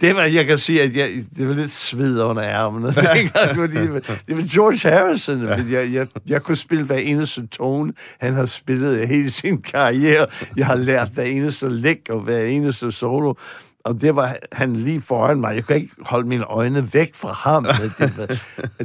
[0.02, 2.88] det var, jeg kan sige, at jeg, det var lidt sved under ærmene.
[2.88, 8.45] det, var, George Harrison, men jeg, jeg, jeg kunne spille hver eneste tone, han har
[8.45, 10.28] spillet hele sin karriere.
[10.58, 13.34] Jeg har lært hver eneste læg og hver eneste solo.
[13.86, 15.56] Og det var han lige foran mig.
[15.56, 17.65] Jeg kunne ikke holde mine øjne væk fra ham.
[17.99, 18.38] Det var,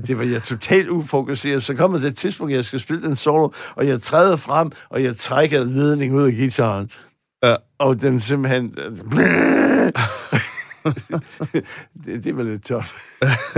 [0.06, 1.62] det var jeg totalt ufokuseret.
[1.62, 5.16] Så kommer det tidspunkt, jeg skal spille den solo, og jeg træder frem, og jeg
[5.16, 6.90] trækker ledning ud af gitaren.
[7.44, 7.56] Ja.
[7.78, 8.74] Og den simpelthen...
[12.04, 12.94] det, det var lidt tof.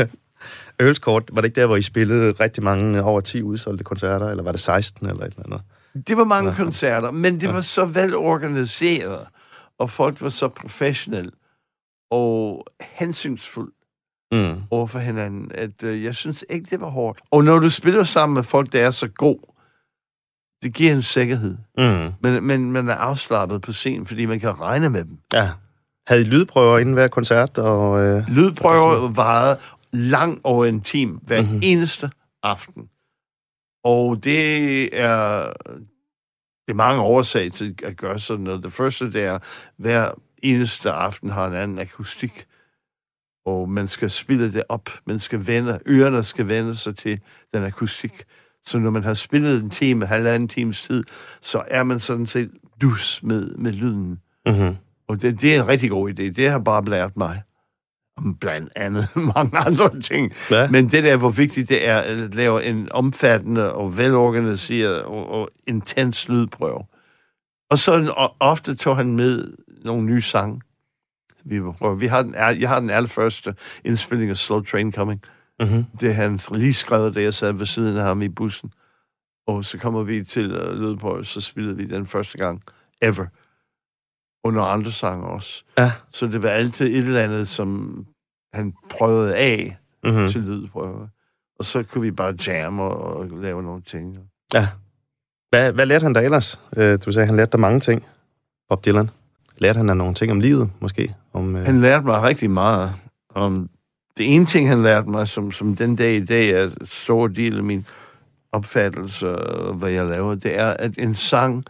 [0.80, 4.42] Ølskort, var det ikke der, hvor I spillede rigtig mange, over 10 udsolgte koncerter, eller
[4.42, 5.60] var det 16 eller et eller andet?
[6.08, 6.56] Det var mange ja.
[6.56, 9.26] koncerter, men det var så velorganiseret,
[9.78, 11.30] og folk var så professionelle
[12.10, 13.72] og hensynsfulde
[14.32, 14.62] mm.
[14.70, 17.20] over for hinanden, at øh, jeg synes ikke, det var hårdt.
[17.30, 19.38] Og når du spiller sammen med folk, der er så god,
[20.62, 21.56] det giver en sikkerhed.
[21.78, 22.12] Mm.
[22.20, 25.18] Men, men man er afslappet på scenen, fordi man kan regne med dem.
[25.32, 25.50] Ja.
[26.06, 27.58] Havde I lydprøver inden hver koncert?
[27.58, 29.58] Og, øh, lydprøver varede
[29.92, 31.60] lang og en time hver mm-hmm.
[31.62, 32.10] eneste
[32.42, 32.88] aften.
[33.84, 35.52] Og det er,
[36.66, 38.62] det er mange årsager til at gøre sådan noget.
[38.62, 39.38] Det første, det er,
[39.76, 40.10] hver
[40.42, 42.46] eneste aften har en anden akustik.
[43.46, 44.90] Og man skal spille det op.
[45.06, 47.20] Man skal vende, ørerne skal vende sig til
[47.54, 48.24] den akustik.
[48.64, 51.04] Så når man har spillet en time, halvanden times tid,
[51.40, 54.20] så er man sådan set dus med, med lyden.
[54.46, 54.76] Mm-hmm.
[55.08, 56.22] Og det, det er en rigtig god idé.
[56.22, 57.42] Det har bare lært mig
[58.40, 60.32] blandt andet mange andre ting.
[60.50, 60.70] Ja.
[60.70, 65.50] Men det der, hvor vigtigt det er at lave en omfattende og velorganiseret og, og
[65.66, 66.84] intens lydprøve.
[67.70, 70.60] Og så og ofte tog han med nogle nye sange.
[71.44, 71.60] Vi,
[71.98, 75.22] vi har den, jeg har den allerførste indspilling af Slow Train Coming.
[75.60, 75.84] Mm-hmm.
[76.00, 78.72] Det han lige skrevet, da jeg sad ved siden af ham i bussen.
[79.46, 82.62] Og så kommer vi til uh, lydprøve, så spillede vi den første gang
[83.02, 83.26] ever
[84.46, 85.64] under andre sange også.
[85.78, 85.92] Ja.
[86.10, 88.04] Så det var altid et eller andet, som
[88.54, 90.28] han prøvede af mm-hmm.
[90.28, 91.06] til lydprøver.
[91.58, 94.18] Og så kunne vi bare jamme og, og lave nogle ting.
[94.54, 94.68] Ja.
[95.50, 96.60] Hvad, hvad lærte han der ellers?
[96.76, 98.06] Øh, du sagde, han lærte der mange ting,
[98.68, 99.10] Bob Dylan.
[99.58, 101.14] Lærte han der nogle ting om livet, måske?
[101.32, 101.66] Om, øh...
[101.66, 102.92] Han lærte mig rigtig meget
[103.34, 103.70] om...
[104.18, 107.26] Det ene ting, han lærte mig, som, som den dag i dag er en stor
[107.26, 107.86] del af min
[108.52, 111.64] opfattelse af, hvad jeg laver, det er, at en sang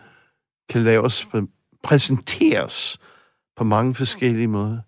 [0.69, 1.41] kan laves på
[1.87, 2.99] præsenteres
[3.57, 4.79] på mange forskellige måder.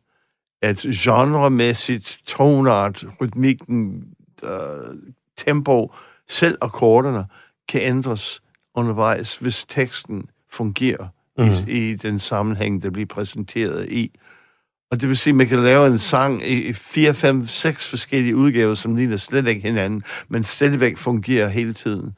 [0.63, 4.05] At genremæssigt, tonart, rytmikken,
[4.43, 4.51] øh,
[5.37, 5.95] tempo,
[6.29, 7.25] selv akkorderne
[7.69, 8.43] kan ændres
[8.75, 11.09] undervejs, hvis teksten fungerer
[11.39, 11.45] mm.
[11.69, 14.19] i, i den sammenhæng, der bliver præsenteret i.
[14.91, 18.37] Og det vil sige, at man kan lave en sang i 4, 5, 6 forskellige
[18.37, 22.17] udgaver, som ligner slet ikke hinanden, men stadigvæk fungerer hele tiden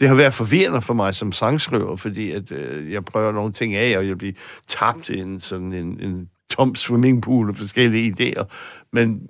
[0.00, 3.74] det har været forvirrende for mig som sangskriver, fordi at, øh, jeg prøver nogle ting
[3.74, 4.34] af, og jeg bliver
[4.68, 8.44] tabt i en, sådan en, en tom swimmingpool af forskellige idéer.
[8.92, 9.28] Men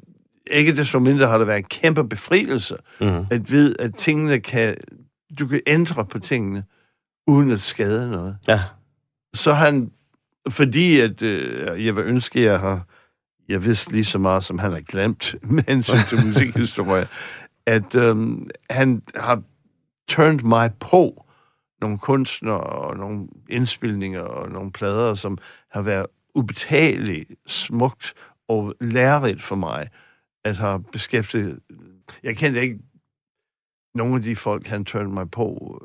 [0.51, 3.27] ikke desto mindre har det været en kæmpe befrielse, mm.
[3.31, 4.77] at vide, at tingene kan,
[5.39, 6.65] du kan ændre på tingene,
[7.27, 8.37] uden at skade noget.
[8.49, 8.61] Ja.
[9.35, 9.91] Så han,
[10.51, 12.87] fordi at øh, jeg vil ønske, at jeg har,
[13.49, 17.07] jeg vidste lige så meget, som han har glemt, med hensyn til musikhistorie,
[17.67, 18.17] at øh,
[18.71, 19.43] han har
[20.09, 21.27] turned mig på
[21.81, 25.39] nogle kunstnere og nogle indspilninger og nogle plader, som
[25.71, 28.15] har været ubetaleligt smukt
[28.49, 29.89] og lærerigt for mig
[30.45, 31.61] at have beskæftiget.
[32.23, 32.79] Jeg kendte ikke
[33.95, 35.79] nogle af de folk, han turned mig på.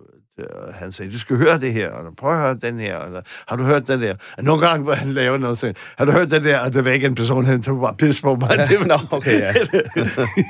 [0.45, 3.21] Og han sagde, du skal høre det her, og prøv at høre den her, eller
[3.47, 4.15] har du hørt den der?
[4.37, 6.85] Og nogle gange, hvor han laver noget, så har du hørt den der, og det
[6.85, 8.49] var ikke en person, han tog bare pis på mig.
[8.69, 9.53] Det var, okay, ja.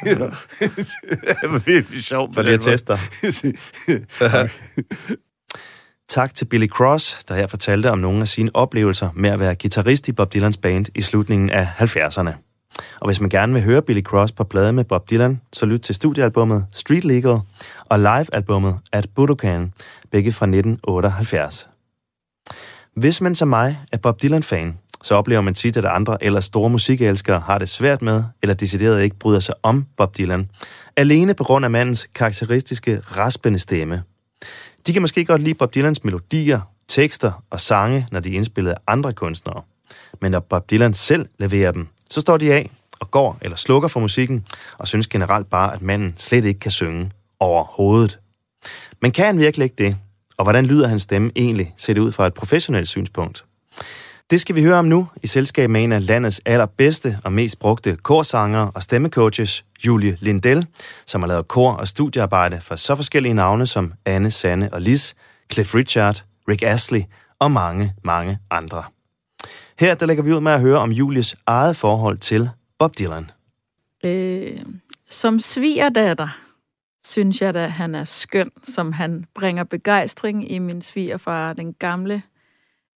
[0.03, 2.35] det var virkelig sjovt.
[2.35, 4.49] For lige at teste dig.
[6.09, 9.55] Tak til Billy Cross, der her fortalte om nogle af sine oplevelser med at være
[9.55, 12.48] guitarist i Bob Dylans band i slutningen af 70'erne.
[12.99, 15.79] Og hvis man gerne vil høre Billy Cross på plade med Bob Dylan, så lyt
[15.79, 17.39] til studiealbummet Street Legal
[17.85, 19.73] og live-albummet At Budokan,
[20.11, 21.69] begge fra 1978.
[22.95, 26.69] Hvis man som mig er Bob Dylan-fan, så oplever man tit, at andre eller store
[26.69, 30.49] musikelskere har det svært med, eller decideret ikke bryder sig om Bob Dylan,
[30.97, 34.03] alene på grund af mandens karakteristiske raspende stemme.
[34.87, 38.71] De kan måske godt lide Bob Dylans melodier, tekster og sange, når de er indspillet
[38.71, 39.61] af andre kunstnere.
[40.21, 42.69] Men når Bob Dylan selv leverer dem, så står de af
[42.99, 44.45] og går eller slukker for musikken,
[44.77, 48.19] og synes generelt bare, at manden slet ikke kan synge overhovedet.
[49.01, 49.97] Men kan han virkelig ikke det?
[50.37, 53.45] Og hvordan lyder hans stemme egentlig, set ud fra et professionelt synspunkt?
[54.29, 57.59] Det skal vi høre om nu i selskab med en af landets allerbedste og mest
[57.59, 60.67] brugte korsanger og stemmecoaches, Julie Lindell,
[61.05, 65.15] som har lavet kor- og studiearbejde for så forskellige navne som Anne, Sanne og Lis,
[65.53, 67.01] Cliff Richard, Rick Astley
[67.39, 68.83] og mange, mange andre.
[69.79, 72.49] Her der lægger vi ud med at høre om Julies eget forhold til
[72.79, 73.31] Bob Dylan.
[74.03, 74.61] Øh,
[75.09, 76.39] som svigerdatter
[77.05, 82.23] synes jeg da, han er skøn, som han bringer begejstring i min svigerfar, den gamle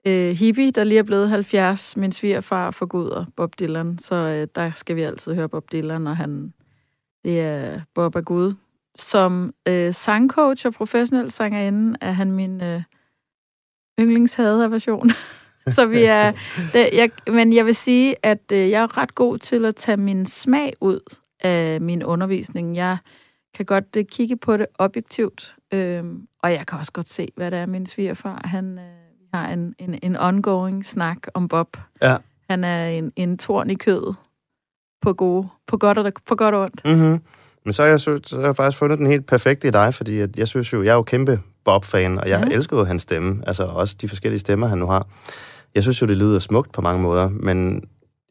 [0.08, 1.98] øh, hippie, der lige er blevet 70.
[1.98, 6.18] Min svigerfar forguder Bob Dylan, så øh, der skal vi altid høre Bob Dylan, og
[6.18, 6.54] han
[7.24, 8.54] det er Bob er Gud.
[8.96, 12.82] Som øh, sangcoach og professionel sangerinde er han min øh,
[14.00, 15.12] yndlingshader-version.
[15.76, 16.32] så vi er...
[16.74, 19.98] Det, jeg, men jeg vil sige, at øh, jeg er ret god til at tage
[19.98, 22.76] min smag ud af min undervisning.
[22.76, 22.98] Jeg
[23.56, 26.04] kan godt øh, kigge på det objektivt, øh,
[26.44, 28.80] og jeg kan også godt se, hvad det er, min svigerfar, han...
[28.80, 29.04] Øh,
[29.34, 31.78] har en, en, en ongoing snak om Bob.
[32.02, 32.16] Ja.
[32.50, 34.16] Han er en, en torn i kødet
[35.02, 36.86] på, gode, på, godt og, på godt og ondt.
[36.86, 37.22] Mm-hmm.
[37.66, 40.20] Men så har, jeg, så har jeg faktisk fundet den helt perfekte i dig, fordi
[40.20, 42.56] at jeg synes jo, jeg er jo kæmpe Bob-fan, og jeg ja.
[42.56, 45.08] elsker jo hans stemme, altså også de forskellige stemmer, han nu har.
[45.76, 47.84] Jeg synes jo, det lyder smukt på mange måder, men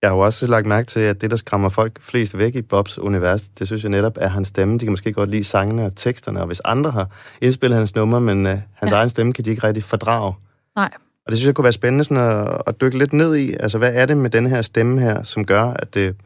[0.02, 2.62] jeg har jo også lagt mærke til, at det, der skræmmer folk flest væk i
[2.62, 4.74] Bobs univers, det synes jeg netop er hans stemme.
[4.74, 8.18] De kan måske godt lide sangene og teksterne, og hvis andre har indspillet hans nummer,
[8.18, 8.96] men uh, hans ja.
[8.96, 10.34] egen stemme kan de ikke rigtig fordrage.
[10.76, 10.90] Nej.
[11.26, 13.52] Og det synes jeg kunne være spændende sådan at, at dykke lidt ned i.
[13.60, 16.16] Altså, hvad er det med den her stemme her, som gør, at det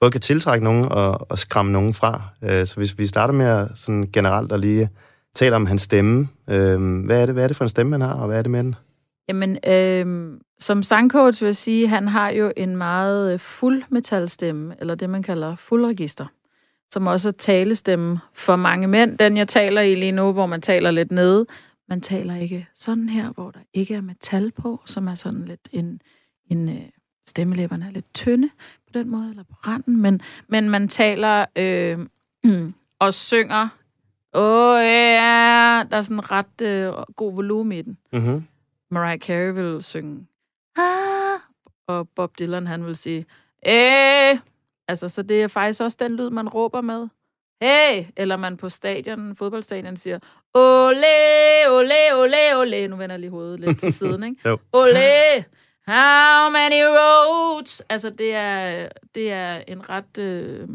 [0.00, 2.22] både kan tiltrække nogen og, og skræmme nogen fra?
[2.42, 4.88] Uh, så hvis vi starter med at sådan generelt at lige
[5.34, 6.28] tale om hans stemme.
[6.46, 8.42] Uh, hvad, er det, hvad er det for en stemme, han har, og hvad er
[8.42, 8.74] det med den?
[9.28, 14.74] Jamen, øh, som sangcoach vil jeg sige, han har jo en meget øh, fuld metalstemme,
[14.80, 16.26] eller det, man kalder fuldregister,
[16.92, 19.18] som også er talestemme for mange mænd.
[19.18, 21.46] Den, jeg taler i lige nu, hvor man taler lidt nede,
[21.88, 25.68] man taler ikke sådan her, hvor der ikke er metal på, som er sådan lidt
[25.72, 26.00] en,
[26.50, 26.82] en øh,
[27.26, 28.48] stemmelæberne er lidt tynde
[28.86, 31.98] på den måde, eller på randen, men, men man taler øh,
[32.98, 33.68] og synger,
[34.34, 37.98] åh ja, yeah, der er sådan ret øh, god volumen i den.
[38.12, 38.44] Mm-hmm.
[38.90, 40.26] Mariah Carey vil synge,
[40.76, 41.40] ah,
[41.88, 43.26] og Bob Dylan, han vil sige,
[43.66, 44.38] eh,
[44.88, 47.08] altså, så det er faktisk også den lyd, man råber med
[47.64, 50.18] hey, eller man på stadion, fodboldstadion siger,
[50.54, 51.04] ole,
[51.70, 52.88] ole, ole, ole.
[52.88, 54.58] Nu vender jeg lige hovedet lidt til siden, ikke?
[54.72, 55.44] ole,
[55.86, 57.80] how many roads?
[57.80, 60.18] Altså, det er, det er en ret...
[60.18, 60.68] Øh...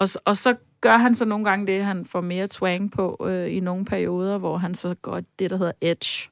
[0.00, 3.52] Og, og så gør han så nogle gange det, han får mere twang på øh,
[3.56, 6.30] i nogle perioder, hvor han så går det, der hedder edge.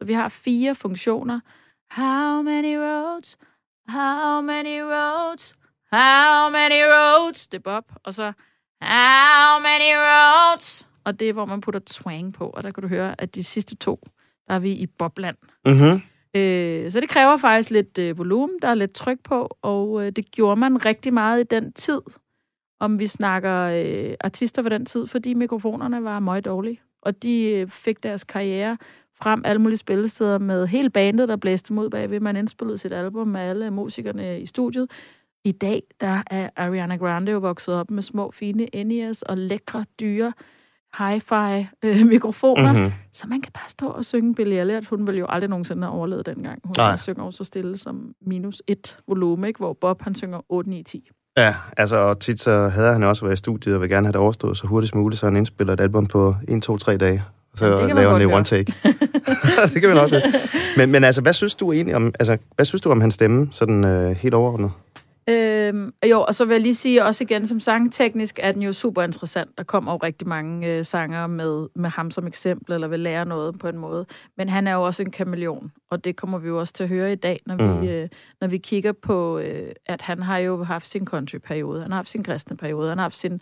[0.00, 1.40] Så vi har fire funktioner.
[1.90, 3.38] How many roads?
[3.88, 5.54] How many roads?
[5.92, 7.48] How many roads?
[7.48, 7.84] Det er Bob.
[8.04, 8.32] Og så
[8.82, 10.88] How many roads?
[11.04, 13.44] Og det er, hvor man putter twang på, og der kan du høre, at de
[13.44, 14.00] sidste to,
[14.48, 15.36] der er vi i bobland.
[15.66, 16.02] Mm-hmm.
[16.40, 20.12] Øh, så det kræver faktisk lidt øh, volumen, der er lidt tryk på, og øh,
[20.12, 22.00] det gjorde man rigtig meget i den tid,
[22.80, 27.42] om vi snakker øh, artister ved den tid, fordi mikrofonerne var meget dårlige, og de
[27.42, 28.78] øh, fik deres karriere
[29.22, 32.20] frem alle mulige spillesteder med hele bandet, der blæste mod bagved.
[32.20, 34.90] Man indspillede sit album med alle musikerne i studiet.
[35.44, 39.84] I dag, der er Ariana Grande jo vokset op med små, fine NES og lækre,
[40.00, 40.32] dyre
[40.98, 42.92] hi-fi øh, mikrofoner, mm-hmm.
[43.12, 44.86] så man kan bare stå og synge Billie Elliot.
[44.86, 46.60] Hun ville jo aldrig nogensinde have overlevet dengang.
[46.64, 46.96] Hun Nej.
[46.96, 49.58] synger også så stille som minus et volume, ikke?
[49.58, 51.10] hvor Bob han synger 8, 9, 10.
[51.38, 54.12] Ja, altså, og tit så havde han også været i studiet og vil gerne have
[54.12, 56.96] det overstået så hurtigt som muligt, så han indspiller et album på 1, 2, 3
[56.96, 57.24] dage.
[57.56, 58.74] Og så ja, laver han det one take.
[59.74, 60.32] det kan man også.
[60.76, 63.48] Men, men altså, hvad synes du egentlig om, altså, hvad synes du om hans stemme,
[63.52, 64.70] sådan øh, helt overordnet?
[65.28, 68.72] Øhm, jo, og så vil jeg lige sige også igen, som sangteknisk er den jo
[68.72, 69.58] super interessant.
[69.58, 73.26] Der kommer jo rigtig mange øh, sanger med, med ham som eksempel, eller vil lære
[73.26, 74.06] noget på en måde.
[74.36, 76.88] Men han er jo også en kameleon, og det kommer vi jo også til at
[76.88, 77.82] høre i dag, når, mm.
[77.82, 78.08] vi, øh,
[78.40, 82.10] når vi kigger på, øh, at han har jo haft sin country-periode, han har haft
[82.10, 83.40] sin kristne periode, han har haft sin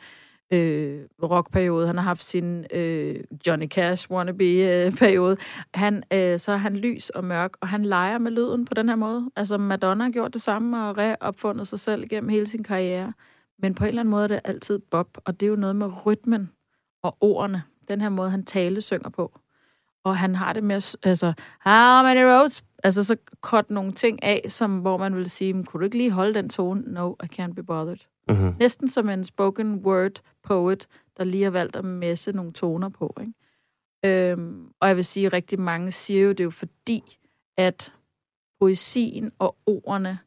[0.51, 5.37] øh, rockperiode, han har haft sin øh, Johnny Cash wannabe-periode.
[5.75, 8.89] Han, øh, så er han lys og mørk, og han leger med lyden på den
[8.89, 9.31] her måde.
[9.37, 13.13] Altså Madonna har gjort det samme og reopfundet sig selv gennem hele sin karriere.
[13.59, 15.77] Men på en eller anden måde er det altid Bob, og det er jo noget
[15.77, 16.51] med rytmen
[17.03, 17.63] og ordene.
[17.89, 19.39] Den her måde, han tale synger på.
[20.05, 22.65] Og han har det med, altså, how many roads?
[22.85, 26.11] Altså, så kort nogle ting af, som, hvor man vil sige, kunne du ikke lige
[26.11, 26.81] holde den tone?
[26.81, 28.07] No, I can't be bothered.
[28.29, 28.55] Mm-hmm.
[28.59, 33.17] Næsten som en spoken word poet, der lige har valgt at messe nogle toner på.
[33.21, 33.33] Ikke?
[34.05, 37.19] Øhm, og jeg vil sige, at rigtig mange siger jo, det er jo fordi,
[37.57, 37.93] at
[38.61, 40.19] poesien og ordene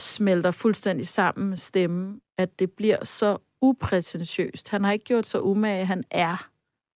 [0.00, 4.68] smelter fuldstændig sammen med stemmen, at det bliver så uprætentiøst.
[4.68, 6.48] Han har ikke gjort så umage, han er,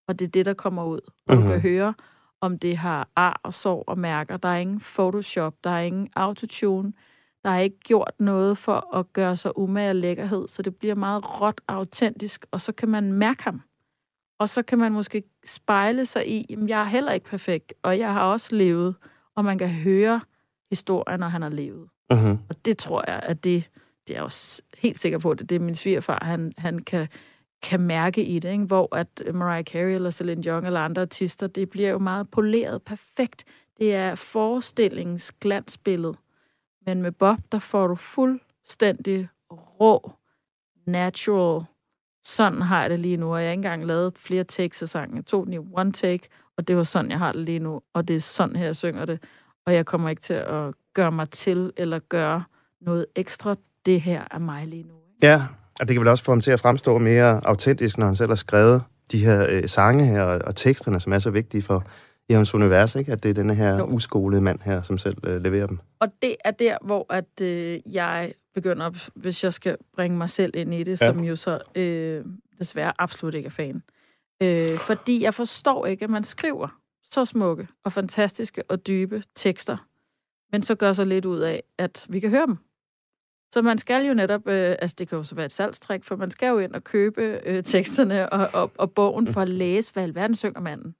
[0.08, 1.00] og det er det, der kommer ud.
[1.26, 1.42] Og mm-hmm.
[1.42, 1.94] du kan høre,
[2.40, 4.36] om det har ar og sår og mærker.
[4.36, 6.92] Der er ingen Photoshop, der er ingen autotune,
[7.44, 10.94] der er ikke gjort noget for at gøre sig umage og lækkerhed, så det bliver
[10.94, 13.62] meget råt autentisk, og så kan man mærke ham.
[14.38, 17.98] Og så kan man måske spejle sig i, at jeg er heller ikke perfekt, og
[17.98, 18.94] jeg har også levet,
[19.34, 20.20] og man kan høre
[20.70, 21.88] historien, når han har levet.
[22.12, 22.36] Uh-huh.
[22.48, 23.68] Og det tror jeg, at det,
[24.08, 27.08] det er jeg også helt sikker på, at det er min svigerfar, han, han kan,
[27.62, 28.64] kan mærke i det, ikke?
[28.64, 32.82] hvor at Mariah Carey eller Celine Dion eller andre artister, det bliver jo meget poleret,
[32.82, 33.44] perfekt.
[33.78, 36.14] Det er forestillingens glansbillede.
[36.90, 40.12] Men med Bob, der får du fuldstændig rå,
[40.86, 41.64] natural.
[42.24, 44.88] Sådan har jeg det lige nu, og jeg har ikke engang lavet flere takes af
[44.88, 45.16] sangen.
[45.16, 47.80] Jeg tog den i one take, og det var sådan, jeg har det lige nu.
[47.94, 49.22] Og det er sådan her, jeg synger det.
[49.66, 52.44] Og jeg kommer ikke til at gøre mig til, eller gøre
[52.80, 53.56] noget ekstra.
[53.86, 54.94] Det her er mig lige nu.
[55.14, 55.26] Ikke?
[55.26, 55.42] Ja,
[55.80, 58.30] og det kan vel også få ham til at fremstå mere autentisk, når han selv
[58.30, 58.82] har skrevet
[59.12, 61.84] de her øh, sange her, og, og teksterne, som er så vigtige for,
[62.30, 63.12] i hans univers, ikke?
[63.12, 63.84] At det er denne her jo.
[63.84, 65.78] uskolede mand her, som selv øh, leverer dem.
[65.98, 70.56] Og det er der, hvor at øh, jeg begynder, hvis jeg skal bringe mig selv
[70.56, 71.12] ind i det, ja.
[71.12, 72.24] som jo så øh,
[72.58, 73.82] desværre absolut ikke er fan.
[74.42, 76.68] Øh, fordi jeg forstår ikke, at man skriver
[77.10, 79.76] så smukke og fantastiske og dybe tekster,
[80.52, 82.56] men så gør sig lidt ud af, at vi kan høre dem.
[83.52, 86.16] Så man skal jo netop, øh, altså det kan jo så være et salgstrik, for
[86.16, 89.92] man skal jo ind og købe øh, teksterne og, og, og bogen for at læse,
[89.92, 90.94] hvad alverden synger manden.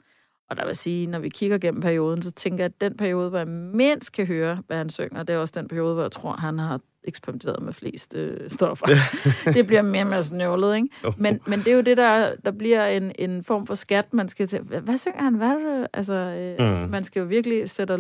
[0.51, 3.29] Og der vil sige, når vi kigger gennem perioden, så tænker jeg, at den periode,
[3.29, 6.13] hvor jeg mindst kan høre, hvad han synger, det er også den periode, hvor jeg
[6.13, 8.87] tror, han har eksperimenteret med flest øh, stoffer.
[9.55, 10.89] det bliver mere og mere snøvlet, ikke?
[11.17, 14.29] Men, men det er jo det, der, der bliver en, en form for skat, man
[14.29, 14.61] skal til.
[14.61, 15.35] Hvad, hvad synger han?
[15.35, 15.87] Hvad er det?
[15.93, 16.91] Altså, øh, mm.
[16.91, 17.97] man skal jo virkelig sætte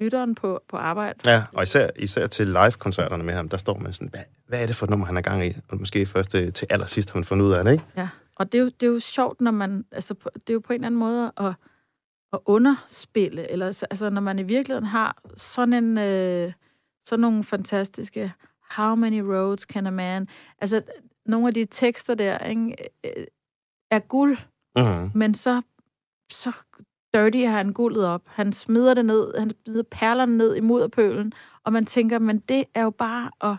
[0.00, 1.30] lytteren på, på arbejde.
[1.30, 4.66] Ja, og især, især til live-koncerterne med ham, der står man sådan, hvad, hvad er
[4.66, 5.52] det for et nummer, han er gang i?
[5.68, 7.84] Og måske først til, til allersidst har man fundet ud af det, ikke?
[7.96, 10.60] Ja, og det er jo, det er jo sjovt, når man, altså, det er jo
[10.60, 11.52] på en eller anden måde at
[12.32, 16.52] at underspille, eller altså når man i virkeligheden har sådan en øh,
[17.04, 18.32] sådan nogle fantastiske
[18.70, 20.28] How many roads can a man?
[20.58, 20.82] Altså
[21.26, 23.26] nogle af de tekster der ikke, øh,
[23.90, 24.38] er guld,
[24.78, 25.10] uh-huh.
[25.14, 25.62] men så
[26.32, 26.56] så
[27.14, 28.22] dirty har han guldet op.
[28.26, 31.32] Han smider det ned, han smider perlerne ned i mudderpølen,
[31.64, 33.56] og man tænker, men det er jo bare at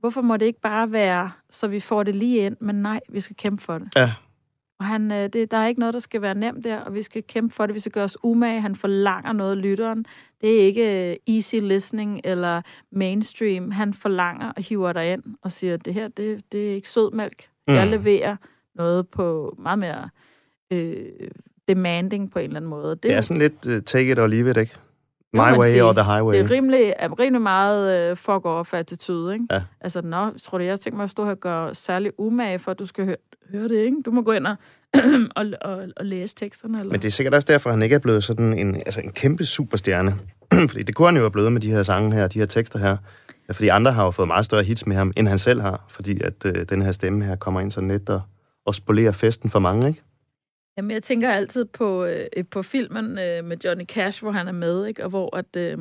[0.00, 3.20] hvorfor må det ikke bare være, så vi får det lige ind, men nej, vi
[3.20, 3.88] skal kæmpe for det.
[3.96, 4.12] Ja.
[4.80, 7.02] Og han, øh, det, der er ikke noget, der skal være nemt der, og vi
[7.02, 7.74] skal kæmpe for det.
[7.74, 8.60] Vi skal gøre os umage.
[8.60, 10.04] Han forlanger noget af lytteren.
[10.40, 12.62] Det er ikke øh, easy listening eller
[12.92, 13.70] mainstream.
[13.70, 17.48] Han forlanger og hiver dig ind og siger, det her, det, det er ikke sødmælk.
[17.68, 17.74] Mm.
[17.74, 18.36] Jeg leverer
[18.74, 20.08] noget på meget mere
[20.72, 21.06] øh,
[21.68, 22.90] demanding på en eller anden måde.
[22.90, 24.74] Det, det er sådan lidt uh, take it or leave it, ikke?
[25.32, 25.84] My way sige.
[25.84, 26.34] or the highway.
[26.34, 29.46] Det er rimelig, er rimelig meget uh, fuck off attitude, ikke?
[29.50, 29.62] Ja.
[29.80, 32.70] Altså, nå, tror du, jeg tænker mig at stå her og gøre særlig umage for,
[32.70, 33.16] at du skal høre,
[33.52, 33.96] høre det, ikke?
[34.06, 34.56] Du må gå ind og,
[35.36, 36.78] og, og, og læse teksterne.
[36.78, 36.92] Eller?
[36.92, 39.12] Men det er sikkert også derfor, at han ikke er blevet sådan en, altså en
[39.12, 40.14] kæmpe superstjerne.
[40.70, 42.78] fordi det kunne han jo have blevet med de her sange her, de her tekster
[42.78, 42.96] her.
[43.52, 45.84] Fordi andre har jo fået meget større hits med ham, end han selv har.
[45.88, 48.20] Fordi at øh, den her stemme her kommer ind sådan lidt og,
[48.66, 50.02] og spolerer festen for mange, ikke?
[50.76, 54.52] Jamen, jeg tænker altid på, øh, på filmen øh, med Johnny Cash, hvor han er
[54.52, 55.04] med, ikke?
[55.04, 55.78] Og hvor at, øh,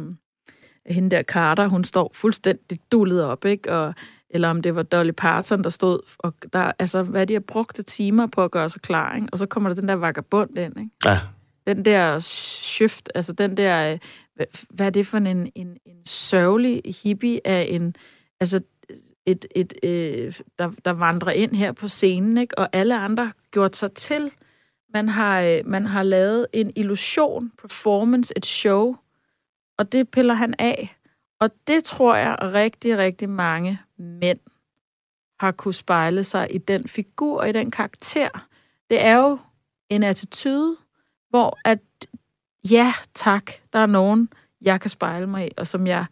[0.86, 3.72] hende der Carter, hun står fuldstændig dullet op, ikke?
[3.72, 3.93] Og
[4.30, 7.80] eller om det var Dolly Parton, der stod, og der, altså, hvad de har brugt
[7.88, 9.28] timer på at gøre sig klar, ikke?
[9.32, 10.91] og så kommer der den der vagabond ind, ikke?
[11.05, 11.19] Ja.
[11.67, 16.82] Den der shift, altså den der, øh, hvad, er det for en, en, en sørgelig
[17.03, 17.95] hippie af en,
[18.39, 18.59] altså
[19.25, 22.57] et, et, øh, der, der vandrer ind her på scenen, ikke?
[22.57, 24.32] og alle andre gjort sig til.
[24.93, 28.95] Man har, øh, man har lavet en illusion, performance, et show,
[29.78, 30.97] og det piller han af.
[31.39, 34.39] Og det tror jeg rigtig, rigtig mange mænd
[35.39, 38.48] har kunne spejle sig i den figur i den karakter.
[38.89, 39.39] Det er jo
[39.89, 40.76] en attitude,
[41.30, 41.80] hvor at,
[42.72, 44.30] ja tak, der er nogen,
[44.62, 46.06] jeg kan spejle mig i, og som jeg,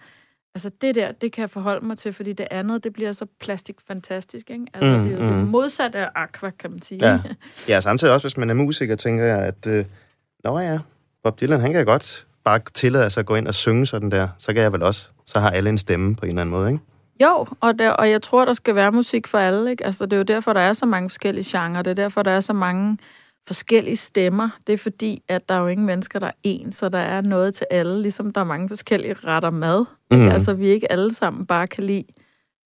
[0.56, 3.26] altså det der, det kan jeg forholde mig til, fordi det andet, det bliver så
[3.40, 4.66] plastik fantastisk, ikke?
[4.74, 5.40] Altså Mm, det er jo mm.
[5.40, 7.00] det modsatte af aqua, kan man sige.
[7.12, 7.20] Ja.
[7.70, 9.86] Ja, samtidig også, hvis man er musiker, tænker jeg, at øh,
[10.44, 10.80] nå ja,
[11.24, 14.28] Bob Dylan, han kan godt bare tillade sig at gå ind og synge sådan der.
[14.38, 15.10] Så kan jeg vel også.
[15.26, 16.84] Så har alle en stemme på en eller anden måde, ikke?
[17.22, 19.72] Jo, og, der, og jeg tror, der skal være musik for alle.
[19.72, 19.86] Ikke?
[19.86, 21.82] Altså, det er jo derfor, der er så mange forskellige genrer.
[21.82, 22.98] Det er derfor, der er så mange
[23.48, 24.50] forskellige stemmer.
[24.68, 27.22] Det er fordi, at der er jo ingen mennesker, der er en, så der er
[27.22, 29.86] noget til alle, ligesom der er mange forskellige retter mad.
[30.12, 30.28] Mm.
[30.28, 32.04] Altså, vi ikke alle sammen bare kan lide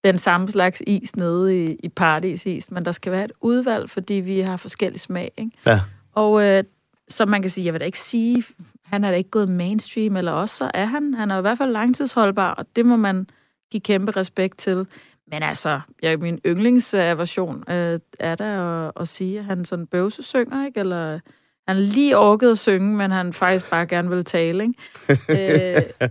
[0.04, 4.14] den samme slags is nede i, i Paradis men der skal være et udvalg, fordi
[4.14, 5.32] vi har forskellig smag.
[5.38, 5.52] Ikke?
[5.66, 5.82] Ja.
[6.16, 6.64] Og øh,
[7.10, 8.44] så man kan sige, jeg vil da ikke sige,
[8.84, 11.14] han er da ikke gået mainstream, eller også så er han.
[11.14, 13.28] Han er i hvert fald langtidsholdbar, og det må man
[13.72, 14.88] give kæmpe respekt til.
[15.32, 20.24] Men altså, jeg, min yndlingsaversion øh, er der at, at sige, at han sådan bøvse
[20.24, 20.80] synger, ikke?
[20.80, 21.20] Eller
[21.68, 25.76] han lige orket at synge, men han faktisk bare gerne vil tale, ikke?
[25.76, 26.10] øh,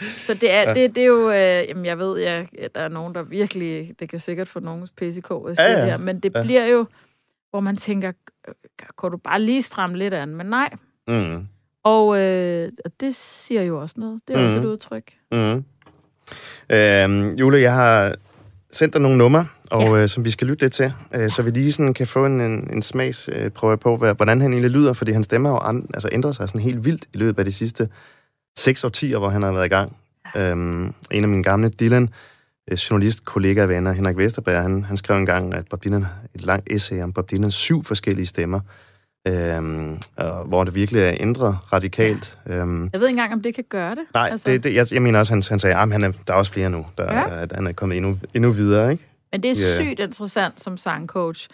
[0.00, 2.44] så det er, det, det er jo, øh, jamen jeg ved, ja,
[2.74, 5.84] der er nogen, der virkelig, det kan sikkert få nogens PCK at sige Ja, ja.
[5.84, 6.42] her, men det Ja.
[6.42, 6.86] bliver jo,
[7.50, 8.12] hvor man tænker,
[9.00, 10.36] kan du bare lige stramme lidt an?
[10.36, 10.70] Men nej.
[11.08, 11.46] Mm.
[11.84, 14.20] Og, øh, og det siger jo også noget.
[14.28, 14.66] Det er også Mhm.
[14.66, 15.12] et udtryk.
[15.32, 15.64] Mm.
[16.70, 18.14] Øhm, Jule, jeg har
[18.72, 20.02] sendt dig nogle numre, og ja.
[20.02, 22.40] øh, som vi skal lytte lidt til, øh, så vi lige sådan kan få en,
[22.40, 25.54] en, en smagsprøve øh, prøve på, hvad, hvordan han egentlig lyder, fordi hans stemme har
[25.54, 27.88] jo an, altså ændret sig sådan helt vildt i løbet af de sidste
[28.56, 29.96] seks årtier, hvor han har været i gang.
[30.36, 32.08] Øhm, en af mine gamle Dylan
[32.70, 36.44] øh, journalist, kollega og venner, Henrik Vesterberg, han, han skrev engang, at Bob Dylan, et
[36.44, 38.60] langt essay om Bob Dylans syv forskellige stemmer,
[39.28, 42.38] øhm, og, hvor det virkelig er ændret radikalt.
[42.46, 44.04] Øhm, Jeg ved ikke engang, om det kan gøre det.
[44.14, 44.50] Nej, altså.
[44.50, 46.52] det, det, jeg, jeg mener også, han, han sagde, at han er, der er også
[46.52, 47.20] flere nu, der, Ja.
[47.34, 47.42] ja.
[47.42, 49.06] at han er kommet endnu, endnu videre, ikke?
[49.32, 49.84] Men det er Ja.
[49.84, 51.48] sygt interessant som sangcoach.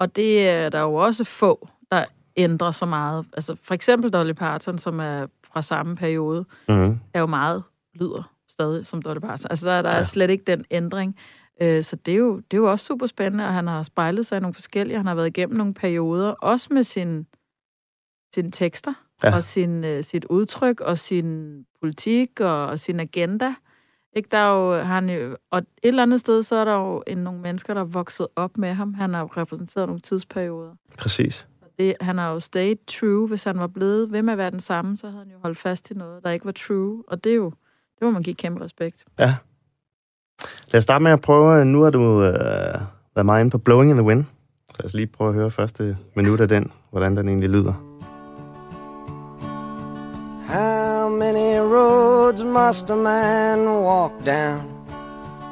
[0.00, 2.04] Og det er der jo også få, der
[2.36, 3.24] ændrer så meget.
[3.32, 6.98] Altså for eksempel Dolly Parton, som er fra samme periode, Mm-hmm.
[7.14, 7.62] er jo meget
[7.94, 9.46] lyder stadig som Dolly Parton.
[9.50, 10.04] Altså der, der er Ja.
[10.04, 11.16] slet ikke den ændring.
[11.60, 14.26] Øh, Så det er, jo, det er jo også super spændende, og han har spejlet
[14.26, 14.96] sig i nogle forskellige.
[14.96, 17.26] Han har været igennem nogle perioder, også med sin,
[18.34, 18.92] sine tekster,
[19.24, 19.36] Ja.
[19.36, 23.54] og sin, øh, sit udtryk, og sin politik, og, og sin agenda.
[24.16, 27.02] Ikke, der er jo, han, jo- og et eller andet sted, så er der jo
[27.06, 28.94] en, nogle mennesker, der er vokset op med ham.
[28.94, 30.74] Han har jo repræsenteret nogle tidsperioder.
[30.98, 31.48] Præcis.
[31.78, 33.28] Det, han har jo stayed true.
[33.28, 35.58] Hvis han var blevet ved med at være den samme, så havde han jo holdt
[35.58, 37.04] fast i noget, der ikke var true.
[37.08, 37.50] Og det er jo,
[37.98, 39.04] det må man give kæmpe respekt.
[39.18, 39.36] Ja.
[40.70, 42.34] Lad os starte med at prøve, nu har du øh,
[43.14, 44.24] været meget inde på Blowing in the Wind.
[44.70, 47.72] Så lad os lige prøve at høre første minut af den, hvordan den egentlig lyder.
[50.48, 54.62] How many roads must a man walk down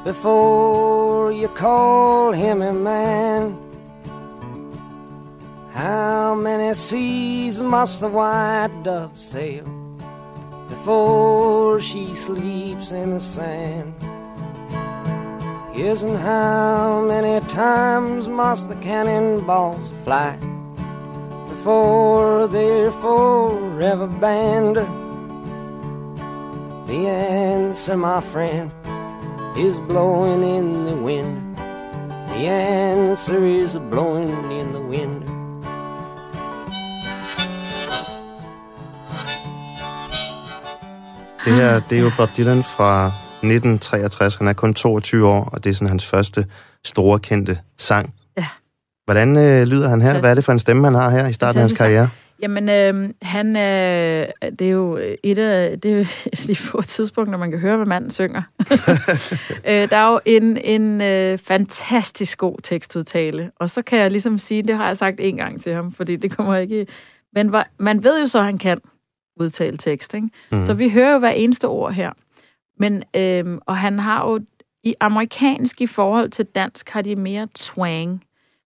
[0.04, 3.56] before you call him a man?
[5.72, 9.64] How many seas must the white dove sail
[10.68, 13.94] before she sleeps in the sand?
[15.74, 20.36] And how many times must the cannonballs fly
[21.48, 24.76] before they're forever banned?
[26.86, 28.70] The answer, my friend,
[29.56, 31.56] is blowing in the wind.
[31.56, 35.22] The answer is blowing in the wind.
[41.44, 43.12] Det her, det er jo Bob Dylan fra
[43.46, 44.36] 1963.
[44.36, 46.46] Han er kun 22 år, og det er sådan hans første
[46.84, 48.14] store kendte sang.
[48.36, 48.46] Ja.
[49.04, 50.20] Hvordan øh, lyder han her?
[50.20, 52.08] Hvad er det for en stemme, han har her i starten af hans karriere?
[52.42, 54.28] Jamen, øh, han, øh,
[54.58, 57.60] det er jo et af, det er jo et af de få tidspunkter, man kan
[57.60, 58.42] høre, hvad manden synger.
[59.68, 64.38] øh, der er jo en, en øh, fantastisk god tekstudtale, og så kan jeg ligesom
[64.38, 66.86] sige, det har jeg sagt en gang til ham, fordi det kommer ikke...
[67.34, 68.78] Men hvor, man ved jo så, at han kan
[69.36, 70.28] udtale tekst, ikke?
[70.52, 70.66] Mm.
[70.66, 72.10] Så vi hører jo hver eneste ord her.
[72.82, 74.40] Men, øh, og han har jo,
[74.82, 78.24] i amerikansk i forhold til dansk, har de mere twang.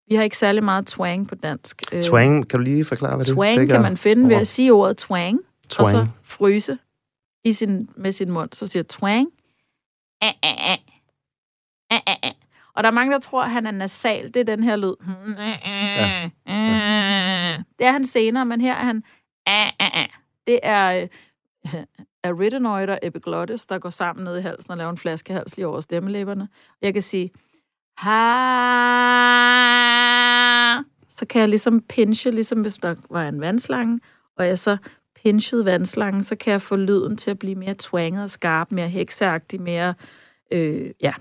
[0.08, 1.82] Vi har ikke særlig meget twang på dansk.
[1.92, 4.46] Øh, Twang, kan du lige forklare, hvad det, Twang det kan man finde ved at
[4.46, 6.08] sige ordet twang, og så Twang.
[6.22, 6.78] fryse
[7.44, 8.48] i sin, med sin mund.
[8.52, 9.28] Så siger twang.
[10.22, 10.74] Æ, æ, æ.
[11.92, 12.30] Æ, æ, æ.
[12.74, 14.34] Og der er mange, der tror, at han er nasal.
[14.34, 14.94] Det er den her lyd.
[15.38, 16.30] Ja.
[17.78, 19.02] Det er han senere, men her er han...
[19.48, 20.04] Æ, æ, æ.
[20.46, 21.08] Det er øh,
[22.26, 25.80] arytenoid og epiglottis, der går sammen ned i halsen og laver en flaskehals lige over
[25.80, 26.48] stemmelæberne.
[26.82, 27.30] Jeg kan sige...
[27.98, 28.06] Ha.
[31.10, 34.00] Så kan jeg ligesom pinche, ligesom hvis der var en vandslange,
[34.38, 34.76] og jeg så
[35.22, 38.88] pinchede vandslangen, så kan jeg få lyden til at blive mere twanget og skarp, mere
[38.88, 39.94] hekseagtig, mere...
[40.52, 41.12] Øh, ja.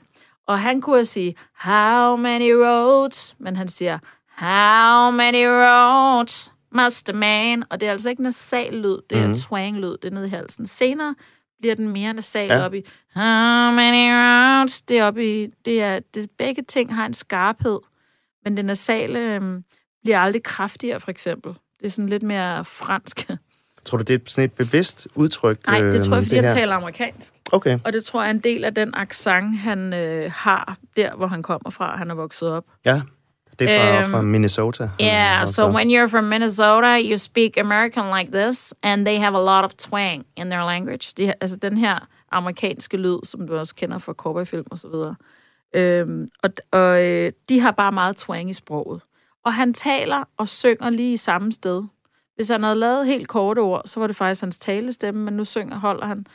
[0.47, 3.35] Og han kunne sige, how many roads?
[3.39, 3.99] Men han siger,
[4.37, 7.63] how many roads must a man?
[7.69, 9.33] Og det er altså ikke nasal lyd, det er mm.
[9.33, 10.67] twang lyd, det er nede i halsen.
[10.67, 11.15] Senere
[11.59, 12.65] bliver den mere nasal ja.
[12.65, 12.81] op i,
[13.15, 14.81] how many roads?
[14.81, 17.79] Det er op i, det er, det, begge ting har en skarphed,
[18.43, 19.63] men det nasale øhm,
[20.03, 21.53] bliver aldrig kraftigere, for eksempel.
[21.79, 23.29] Det er sådan lidt mere fransk.
[23.85, 25.67] Tror du, det er sådan et bevidst udtryk?
[25.67, 26.59] Nej, det tror jeg, fordi det han her?
[26.59, 27.33] taler amerikansk.
[27.51, 27.79] Okay.
[27.83, 31.27] Og det tror jeg er en del af den accent, han øh, har der, hvor
[31.27, 31.97] han kommer fra.
[31.97, 32.65] Han er vokset op.
[32.85, 33.01] Ja,
[33.59, 34.89] det er fra, Øhm, fra Minnesota.
[35.01, 39.37] Yeah, er so when you're from Minnesota, you speak American like this, and they have
[39.37, 41.13] a lot of twang in their language.
[41.17, 45.15] Det, altså den her amerikanske lyd, som du også kender fra cowboyfilm og så videre.
[45.75, 49.01] Øhm, og og øh, de har bare meget twang i sproget.
[49.45, 51.83] Og han taler og synger lige i samme sted.
[52.35, 55.43] Hvis han havde lavet helt korte ord, så var det faktisk hans talestemme, men nu
[55.45, 56.25] synger, holder han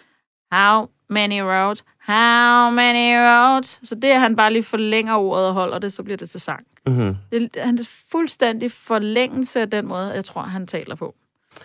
[0.52, 1.84] How many roads?
[2.06, 3.88] How many roads?
[3.88, 6.40] Så det, at han bare lige forlænger ordet og holder det, så bliver det til
[6.40, 6.66] sang.
[6.86, 7.14] Mm-hmm.
[7.32, 11.14] Det han er fuldstændig forlængelse af den måde, jeg tror, han taler på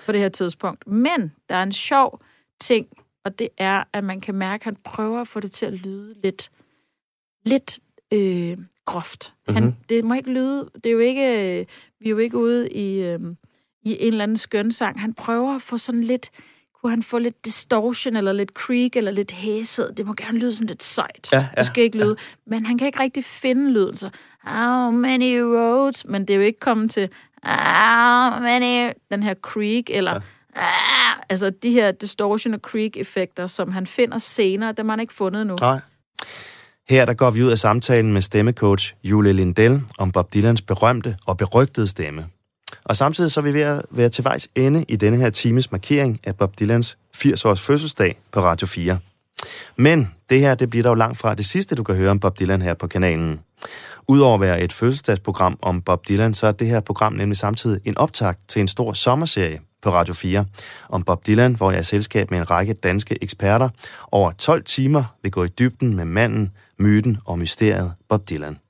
[0.05, 0.87] på det her tidspunkt.
[0.87, 2.21] Men der er en sjov
[2.59, 2.87] ting,
[3.25, 5.73] og det er, at man kan mærke, at han prøver at få det til at
[5.73, 6.51] lyde lidt,
[7.45, 7.79] lidt
[8.11, 9.33] øh, groft.
[9.49, 9.73] Han, Mhm.
[9.89, 11.65] det må ikke lyde, det er jo ikke, øh,
[11.99, 13.19] vi er jo ikke ude i, øh,
[13.83, 15.01] i en eller anden skøn sang.
[15.01, 16.31] Han prøver at få sådan lidt,
[16.85, 19.91] kunne han få lidt distortion, eller lidt creak, eller lidt hæshed.
[19.93, 21.29] Det må gerne lyde sådan lidt sejt.
[21.31, 22.15] Ja, ja, det skal ikke lyde.
[22.47, 24.09] Men han kan ikke rigtig finde lyden, så
[24.43, 26.05] how many roads?
[26.05, 27.09] Men det er jo ikke kommet til
[27.43, 30.19] how many, den her creak, eller ja.
[30.55, 35.13] ah, altså de her distortion og creak-effekter, som han finder senere, dem har han ikke
[35.13, 35.55] fundet endnu.
[35.61, 35.79] Nej.
[36.89, 41.17] Her der går vi ud af samtalen med stemmecoach Julie Lindell om Bob Dylans berømte
[41.25, 42.25] og berygtede stemme.
[42.83, 45.71] Og samtidig så er vi ved at være til vejs ende i denne her times
[45.71, 48.99] markering af Bob Dylans 80-års fødselsdag på Radio 4.
[49.75, 52.39] Men det her, det bliver dog langt fra det sidste, du kan høre om Bob
[52.39, 53.39] Dylan her på kanalen.
[54.07, 57.81] Udover at være et fødselsdagsprogram om Bob Dylan, så er det her program nemlig samtidig
[57.85, 60.45] en optakt til en stor sommerserie på Radio 4
[60.89, 63.69] om Bob Dylan, hvor jeg er i selskab med en række danske eksperter
[64.11, 68.64] over 12 timer vil gå i dybden med manden, myten og mysteriet Bob Dylan.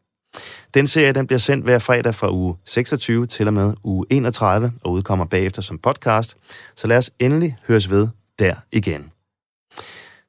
[0.75, 4.71] Den serie den bliver sendt hver fredag fra uge 26 til og med uge 31
[4.83, 6.37] og udkommer bagefter som podcast,
[6.75, 8.07] så lad os endelig høres ved
[8.39, 9.11] der igen.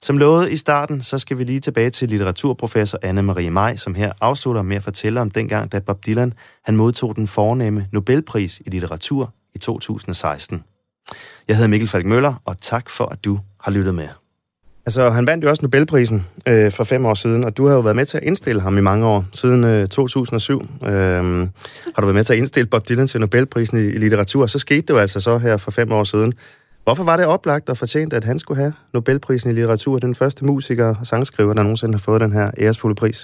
[0.02, 4.12] Som lovet i starten, så skal vi lige tilbage til litteraturprofessor Anne-Marie Maj, som her
[4.20, 6.32] afslutter med at fortælle om dengang, da Bob Dylan
[6.64, 10.64] han modtog den fornemme Nobelpris i litteratur i 2016.
[11.48, 14.08] Jeg hedder Mikkel Falk Møller, og tak for, at du har lyttet med.
[14.86, 16.18] Altså, han vandt jo også Nobelprisen
[16.50, 18.78] øh, for fem år siden, og du har jo været med til at indstille ham
[18.78, 20.62] i mange år, siden øh, 2007.
[20.62, 20.92] Øh,
[21.94, 24.58] har du været med til at indstille Bob Dylan til Nobelprisen i, i litteratur, så
[24.58, 26.32] skete det jo altså så her for fem år siden.
[26.84, 30.44] Hvorfor var det oplagt og fortjent, at han skulle have Nobelprisen i litteratur, den første
[30.44, 33.18] musiker og sangskriver, der nogensinde har fået den her æresfulde pris?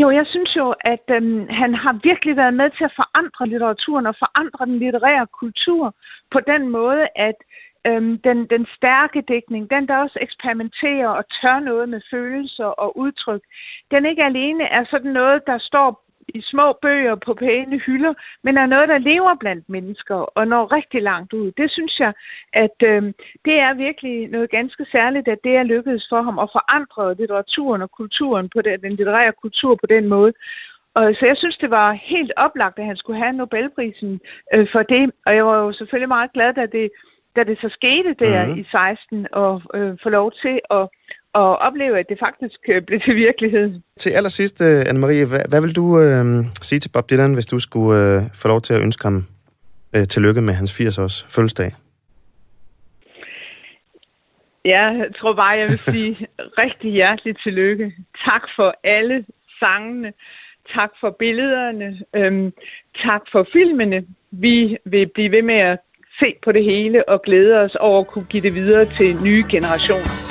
[0.00, 4.06] Jo, jeg synes jo, at øhm, han har virkelig været med til at forandre litteraturen
[4.06, 5.94] og forandre den litterære kultur
[6.34, 7.38] på den måde, at
[7.86, 12.98] øhm, den, den stærke dækning, den der også eksperimenterer og tør noget med følelser og
[12.98, 13.42] udtryk,
[13.90, 18.56] den ikke alene er sådan noget, der står i små bøger på pæne hylder, men
[18.56, 21.52] er noget, der lever blandt mennesker og når rigtig langt ud.
[21.52, 22.12] Det synes jeg,
[22.52, 23.02] at øh,
[23.44, 27.82] det er virkelig noget ganske særligt, at det er lykkedes for ham at forandre litteraturen
[27.82, 30.32] og kulturen på den, den litterære kultur på den måde.
[30.94, 34.20] Og så jeg synes, det var helt oplagt, at han skulle have Nobelprisen
[34.54, 35.10] øh, for det.
[35.26, 36.90] Og jeg var jo selvfølgelig meget glad, da det,
[37.36, 38.52] da det så skete der Mhm.
[38.54, 38.60] mm.
[38.60, 40.84] i 16, og øh, få lov til at,
[41.42, 43.80] at opleve, at det faktisk øh, blev til virkelighed.
[43.96, 46.24] Til allersidst, øh, Anne-Marie, hvad, hvad vil du øh,
[46.62, 49.16] sige til Bob Dylan, hvis du skulle øh, få lov til at ønske ham
[49.96, 51.70] øh, tillykke med hans 80-års fødselsdag?
[54.64, 56.26] Jeg tror bare, jeg vil sige
[56.64, 57.92] rigtig hjerteligt tillykke.
[58.24, 59.24] Tak for alle
[59.60, 60.12] sangene.
[60.74, 61.98] Tak for billederne.
[62.16, 62.52] Øhm,
[63.06, 64.06] tak for filmene.
[64.30, 65.78] Vi vil blive ved med at
[66.18, 69.44] se på det hele og glæde os over at kunne give det videre til nye
[69.50, 70.23] generationer.